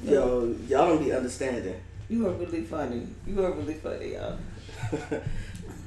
Yo, 0.03 0.55
y'all 0.67 0.87
don't 0.87 1.03
be 1.03 1.13
understanding. 1.13 1.79
You 2.13 2.27
are 2.27 2.31
really 2.33 2.61
funny. 2.61 3.07
You 3.25 3.43
are 3.43 3.51
really 3.53 3.73
funny, 3.73 4.13
y'all. 4.13 4.37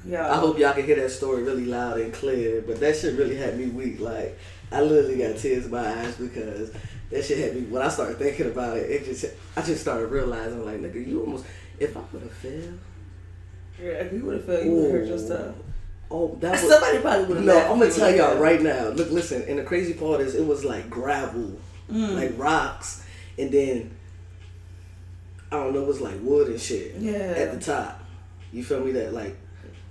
Y'all. 0.04 0.30
I 0.32 0.36
hope 0.36 0.58
y'all 0.58 0.72
can 0.72 0.84
hear 0.84 0.96
that 0.96 1.10
story 1.10 1.42
really 1.44 1.66
loud 1.66 1.98
and 2.00 2.12
clear, 2.12 2.62
but 2.66 2.78
that 2.80 2.96
shit 2.96 3.16
really 3.16 3.36
had 3.36 3.56
me 3.58 3.66
weak. 3.66 4.00
Like, 4.00 4.36
I 4.72 4.80
literally 4.80 5.18
got 5.18 5.36
tears 5.38 5.66
in 5.66 5.70
my 5.70 5.84
eyes 6.00 6.16
because 6.16 6.72
that 7.10 7.24
shit 7.24 7.38
had 7.38 7.54
me. 7.54 7.62
When 7.62 7.80
I 7.82 7.88
started 7.88 8.16
thinking 8.18 8.46
about 8.46 8.76
it, 8.76 8.90
it 8.90 9.04
just, 9.04 9.26
I 9.56 9.62
just 9.62 9.80
started 9.82 10.06
realizing, 10.08 10.64
like, 10.64 10.78
nigga, 10.80 11.06
you 11.06 11.20
almost, 11.20 11.44
if 11.78 11.96
I 11.96 12.00
would 12.12 12.22
have 12.22 12.32
failed, 12.32 12.78
Yeah, 13.80 13.88
if 13.90 14.12
you 14.12 14.24
would 14.24 14.34
have 14.36 14.44
felt 14.46 14.64
you 14.64 14.72
would 14.72 14.82
have 14.84 14.92
hurt 14.92 15.06
yourself. 15.08 15.56
oh, 16.10 16.36
that 16.40 16.50
was. 16.62 16.70
Somebody 16.72 16.98
probably 16.98 17.24
would 17.26 17.36
have. 17.38 17.46
No, 17.46 17.72
I'm 17.72 17.78
gonna 17.80 17.90
tell 17.92 18.14
y'all 18.14 18.36
right 18.38 18.62
now. 18.62 18.88
Look, 18.88 19.10
listen, 19.10 19.42
and 19.48 19.58
the 19.60 19.64
crazy 19.64 19.92
part 19.94 20.20
is, 20.20 20.34
it 20.34 20.44
was 20.46 20.64
like 20.64 20.88
gravel, 20.90 21.58
Mm. 21.90 22.14
like 22.16 22.32
rocks, 22.36 23.04
and 23.38 23.50
then 23.52 23.96
I 25.52 25.56
don't 25.56 25.74
know, 25.74 25.82
it 25.82 25.86
was 25.86 26.00
like 26.00 26.16
wood 26.22 26.48
and 26.48 26.60
shit. 26.60 26.94
Yeah. 26.98 27.12
At 27.14 27.52
the 27.52 27.64
top, 27.64 28.00
you 28.52 28.64
feel 28.64 28.80
me? 28.80 28.92
That 28.92 29.12
like 29.14 29.36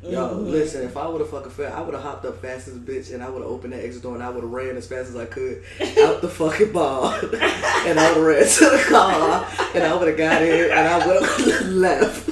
Yo, 0.03 0.35
Mhm. 0.35 0.51
listen, 0.51 0.83
if 0.83 0.95
I 0.97 1.07
would 1.07 1.19
have 1.21 1.29
fucking 1.31 1.50
fell, 1.50 1.74
I 1.74 1.81
would 1.81 1.95
have 1.95 2.03
hopped 2.03 2.25
up 2.25 2.39
fast 2.39 2.67
as 2.67 2.75
a 2.75 2.79
bitch 2.79 3.12
and 3.12 3.24
I 3.24 3.29
would 3.29 3.41
have 3.41 3.50
opened 3.50 3.74
that 3.74 3.83
exit 3.83 4.03
door 4.03 4.13
and 4.13 4.21
I 4.24 4.29
would 4.29 4.43
have 4.43 4.51
ran 4.51 4.77
as 4.77 4.85
fast 4.85 5.09
as 5.09 5.15
I 5.15 5.25
could 5.25 5.63
out 6.03 6.21
the 6.21 6.29
fucking 6.29 6.74
bar. 6.74 7.17
and 7.33 8.00
I 8.00 8.09
would 8.13 8.17
have 8.17 8.24
ran 8.24 8.45
to 8.47 8.77
the 8.77 8.83
car 8.88 9.47
and 9.74 9.83
I 9.83 9.95
would 9.95 10.07
have 10.09 10.17
got 10.17 10.43
in 10.43 10.69
and 10.69 10.74
I 10.88 11.07
would 11.07 11.24
have 11.24 11.67
left. 11.69 12.29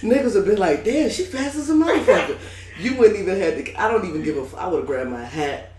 Niggas 0.00 0.34
have 0.34 0.44
been 0.46 0.58
like, 0.58 0.84
damn, 0.84 1.10
she 1.10 1.24
fast 1.24 1.54
as 1.56 1.70
a 1.70 1.74
motherfucker. 1.74 2.36
You 2.80 2.96
wouldn't 2.96 3.20
even 3.20 3.38
have 3.38 3.56
to, 3.64 3.74
I 3.80 3.88
don't 3.90 4.04
even 4.08 4.22
give 4.22 4.36
a 4.36 4.42
f- 4.42 4.54
I 4.56 4.66
would 4.66 4.78
have 4.78 4.86
grabbed 4.86 5.10
my 5.10 5.22
hat. 5.24 5.71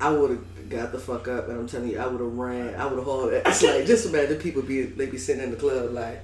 I 0.00 0.10
would 0.10 0.30
have 0.30 0.68
got 0.68 0.92
the 0.92 0.98
fuck 0.98 1.26
up 1.28 1.48
and 1.48 1.58
I'm 1.58 1.66
telling 1.66 1.88
you, 1.90 1.98
I 1.98 2.06
would 2.06 2.20
have 2.20 2.36
ran. 2.36 2.74
I 2.74 2.86
would 2.86 2.96
have 2.96 3.04
hauled 3.04 3.32
it. 3.32 3.42
It's 3.46 3.62
like, 3.62 3.86
just 3.86 4.06
imagine 4.06 4.36
people 4.38 4.62
be, 4.62 4.82
they 4.82 5.06
be 5.06 5.18
sitting 5.18 5.42
in 5.42 5.50
the 5.50 5.56
club 5.56 5.92
like, 5.92 6.22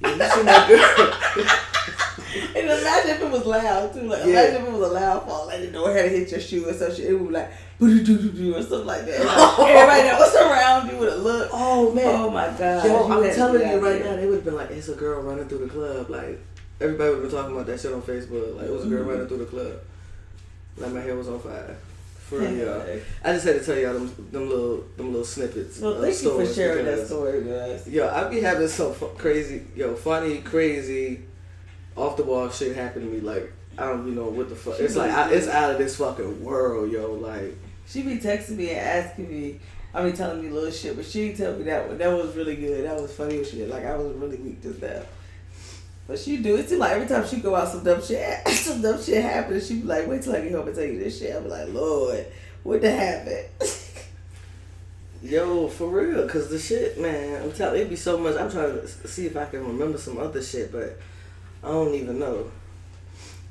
yeah, 0.00 0.08
you 0.10 0.30
seen 0.30 0.44
that 0.46 0.68
girl? 0.68 1.50
And 2.56 2.56
imagine 2.66 3.10
if 3.12 3.20
it 3.22 3.30
was 3.30 3.46
loud 3.46 3.92
too. 3.94 4.02
Like 4.02 4.20
Yeah. 4.20 4.26
imagine 4.48 4.62
if 4.62 4.68
it 4.68 4.72
was 4.72 4.90
a 4.90 4.92
loud 4.94 5.24
fall, 5.24 5.46
like 5.46 5.60
the 5.60 5.66
door 5.68 5.92
had 5.92 6.02
to 6.02 6.08
hit 6.08 6.30
your 6.32 6.40
shoe 6.40 6.68
or 6.68 6.72
some 6.72 6.92
shit. 6.94 7.06
It 7.10 7.14
would 7.14 7.28
be 7.28 7.34
like 7.34 7.50
boo 7.78 8.02
doo 8.02 8.18
doo 8.18 8.30
doo 8.32 8.56
or 8.56 8.62
something 8.62 8.86
like 8.86 9.06
that. 9.06 9.24
Like, 9.24 9.58
everybody 9.70 10.02
that 10.02 10.18
was 10.18 10.34
around 10.34 10.90
you 10.90 10.96
would 10.98 11.12
have 11.12 11.20
looked. 11.22 11.50
Oh 11.54 11.92
man. 11.92 12.06
Oh 12.06 12.30
my 12.30 12.46
god. 12.58 12.84
Yo, 12.84 13.06
You 13.06 13.24
I'm 13.28 13.34
telling 13.34 13.70
you 13.70 13.78
right 13.78 14.04
now, 14.04 14.16
they 14.16 14.26
would 14.26 14.36
have 14.36 14.44
been 14.44 14.56
like, 14.56 14.70
it's 14.70 14.88
a 14.88 14.94
girl 14.94 15.22
running 15.22 15.46
through 15.48 15.58
the 15.58 15.68
club. 15.68 16.10
Like, 16.10 16.40
everybody 16.80 17.10
would 17.10 17.22
have 17.22 17.30
been 17.30 17.38
talking 17.38 17.54
about 17.54 17.66
that 17.66 17.78
shit 17.80 17.92
on 17.92 18.02
Facebook. 18.02 18.56
Like, 18.56 18.66
it 18.66 18.72
was 18.72 18.84
a 18.84 18.88
girl 18.88 19.00
Mm-hmm. 19.00 19.08
running 19.10 19.28
through 19.28 19.38
the 19.38 19.44
club. 19.46 19.72
Like, 20.76 20.92
my 20.92 21.00
hair 21.00 21.14
was 21.16 21.28
on 21.28 21.38
fire. 21.40 21.76
For 22.28 22.42
y'all. 22.42 22.82
I 23.22 23.32
just 23.34 23.44
had 23.44 23.60
to 23.60 23.64
tell 23.64 23.76
y'all 23.76 23.92
them, 23.92 24.28
them 24.32 24.48
little 24.48 24.84
them 24.96 25.08
little 25.08 25.26
snippets. 25.26 25.78
Well, 25.78 26.00
thank 26.00 26.22
you 26.22 26.46
for 26.46 26.54
sharing 26.54 26.86
that 26.86 27.06
story 27.06 27.42
with 27.42 27.52
us. 27.52 27.86
Yo, 27.86 28.08
I 28.08 28.28
be 28.28 28.40
having 28.40 28.66
some 28.66 28.94
crazy, 29.18 29.66
yo, 29.76 29.94
funny, 29.94 30.38
crazy, 30.38 31.20
off 31.96 32.16
the 32.16 32.24
wall 32.24 32.48
shit 32.48 32.74
happen 32.74 33.02
to 33.02 33.08
me. 33.08 33.20
Like, 33.20 33.52
I 33.76 33.86
don't 33.86 34.02
even 34.02 34.14
know 34.14 34.28
what 34.28 34.48
the 34.48 34.56
fuck. 34.56 34.80
It's 34.80 34.96
like, 34.96 35.10
I, 35.10 35.32
it's 35.32 35.48
out 35.48 35.72
of 35.72 35.78
this 35.78 35.96
fucking 35.96 36.42
world, 36.42 36.90
yo. 36.90 37.12
Like, 37.12 37.58
She 37.86 38.00
be 38.02 38.16
texting 38.16 38.56
me 38.56 38.70
and 38.70 38.78
asking 38.78 39.28
me. 39.28 39.60
I 39.92 40.02
mean, 40.02 40.14
telling 40.14 40.42
me 40.42 40.48
little 40.48 40.72
shit, 40.72 40.96
but 40.96 41.04
she 41.04 41.26
didn't 41.26 41.38
tell 41.38 41.56
me 41.56 41.64
that 41.64 41.86
one. 41.86 41.98
That 41.98 42.10
was 42.10 42.34
really 42.34 42.56
good. 42.56 42.84
That 42.84 43.00
was 43.00 43.14
funny 43.14 43.44
shit. 43.44 43.68
Like 43.68 43.84
I 43.84 43.96
was 43.96 44.12
really 44.16 44.38
weak 44.38 44.62
just 44.62 44.82
now. 44.82 45.02
But 46.06 46.18
she 46.18 46.38
do. 46.38 46.56
It 46.56 46.68
seems 46.68 46.80
like 46.80 46.92
every 46.92 47.06
time 47.06 47.26
she 47.26 47.38
go 47.38 47.54
out, 47.54 47.68
some 47.68 47.82
dumb 47.82 48.02
shit, 48.02 48.46
some 48.48 48.82
dumb 48.82 49.02
shit 49.02 49.22
happens. 49.22 49.66
She 49.66 49.80
be 49.80 49.86
like, 49.86 50.06
"Wait 50.06 50.22
till 50.22 50.36
I 50.36 50.42
get 50.42 50.52
home 50.52 50.66
and 50.66 50.76
tell 50.76 50.84
you 50.84 50.98
this 50.98 51.18
shit." 51.18 51.34
I 51.34 51.40
be 51.40 51.48
like, 51.48 51.68
"Lord, 51.68 52.26
what 52.62 52.82
the 52.82 52.90
happened?" 52.90 53.46
Yo, 55.22 55.68
for 55.68 55.88
real, 55.88 56.28
cause 56.28 56.50
the 56.50 56.58
shit, 56.58 57.00
man, 57.00 57.42
I'm 57.42 57.52
telling 57.52 57.80
it 57.80 57.88
be 57.88 57.96
so 57.96 58.18
much. 58.18 58.36
I'm 58.36 58.50
trying 58.50 58.72
to 58.72 58.86
see 59.08 59.24
if 59.24 59.34
I 59.38 59.46
can 59.46 59.66
remember 59.66 59.96
some 59.96 60.18
other 60.18 60.42
shit, 60.42 60.70
but 60.70 60.98
I 61.62 61.68
don't 61.68 61.94
even 61.94 62.18
know. 62.18 62.50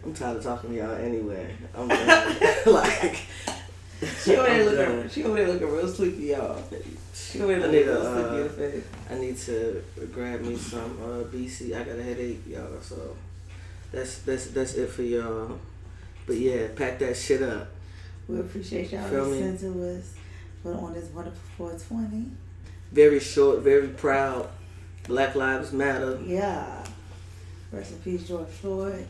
I'm 0.04 0.14
tired 0.14 0.38
of 0.38 0.44
talking 0.44 0.70
to 0.70 0.76
y'all 0.76 0.96
anyway. 0.96 1.56
I'm 1.76 1.88
like, 2.68 3.22
she 4.06 4.36
over 4.36 4.48
there 4.48 4.66
looking. 4.66 5.10
She 5.10 5.24
over 5.24 5.36
there 5.36 5.48
looking 5.48 5.72
real 5.72 5.88
sleepy, 5.88 6.24
y'all. 6.26 6.62
She 7.14 7.42
over 7.42 7.60
there 7.60 7.68
I 7.68 7.72
looking 7.72 7.80
need 7.80 7.88
real 7.88 8.02
a, 8.02 8.14
sleepy 8.14 8.36
in 8.36 8.36
the 8.36 8.46
uh, 8.46 8.72
face. 8.72 8.84
I 9.10 9.16
need 9.16 9.38
to 9.38 9.84
grab 10.14 10.42
me 10.42 10.56
some 10.56 10.98
uh, 11.02 11.24
BC. 11.26 11.76
I 11.76 11.84
got 11.84 12.00
a 12.00 12.04
headache, 12.04 12.42
y'all. 12.48 12.82
So 12.82 13.16
that's 13.92 14.20
that's 14.20 14.48
that's 14.48 14.74
it 14.76 14.90
for 14.90 15.04
y'all. 15.04 15.60
But 16.26 16.38
yeah, 16.38 16.68
pack 16.76 17.00
that 17.00 17.16
shit 17.18 17.42
up. 17.42 17.68
We 18.28 18.40
appreciate 18.40 18.92
y'all 18.92 19.08
Feel 19.10 19.26
me? 19.26 19.42
listening 19.42 19.74
to 19.74 19.98
us. 19.98 20.14
Put 20.64 20.76
on 20.76 20.94
this 20.94 21.10
wonderful 21.10 21.42
420. 21.58 22.32
Very 22.92 23.20
short, 23.20 23.60
very 23.60 23.90
proud. 23.90 24.50
Black 25.08 25.36
Lives 25.36 25.74
Matter. 25.74 26.20
Yeah. 26.26 26.86
Rest 27.72 27.92
in 27.92 27.98
peace, 28.00 28.28
George 28.28 28.48
Floyd. 28.48 29.06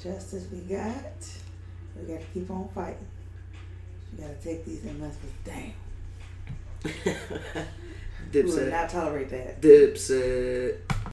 Justice 0.00 0.46
we 0.52 0.58
got. 0.58 0.94
We 1.96 2.12
got 2.12 2.20
to 2.20 2.26
keep 2.32 2.50
on 2.50 2.68
fighting. 2.68 3.06
We 4.12 4.22
got 4.22 4.40
to 4.40 4.46
take 4.48 4.64
these 4.64 4.84
investments 4.84 5.36
down. 5.44 5.72
We 6.84 8.42
will 8.42 8.52
Dipset. 8.52 8.70
not 8.70 8.88
tolerate 8.90 9.28
that. 9.30 9.60
Dipset. 9.60 10.78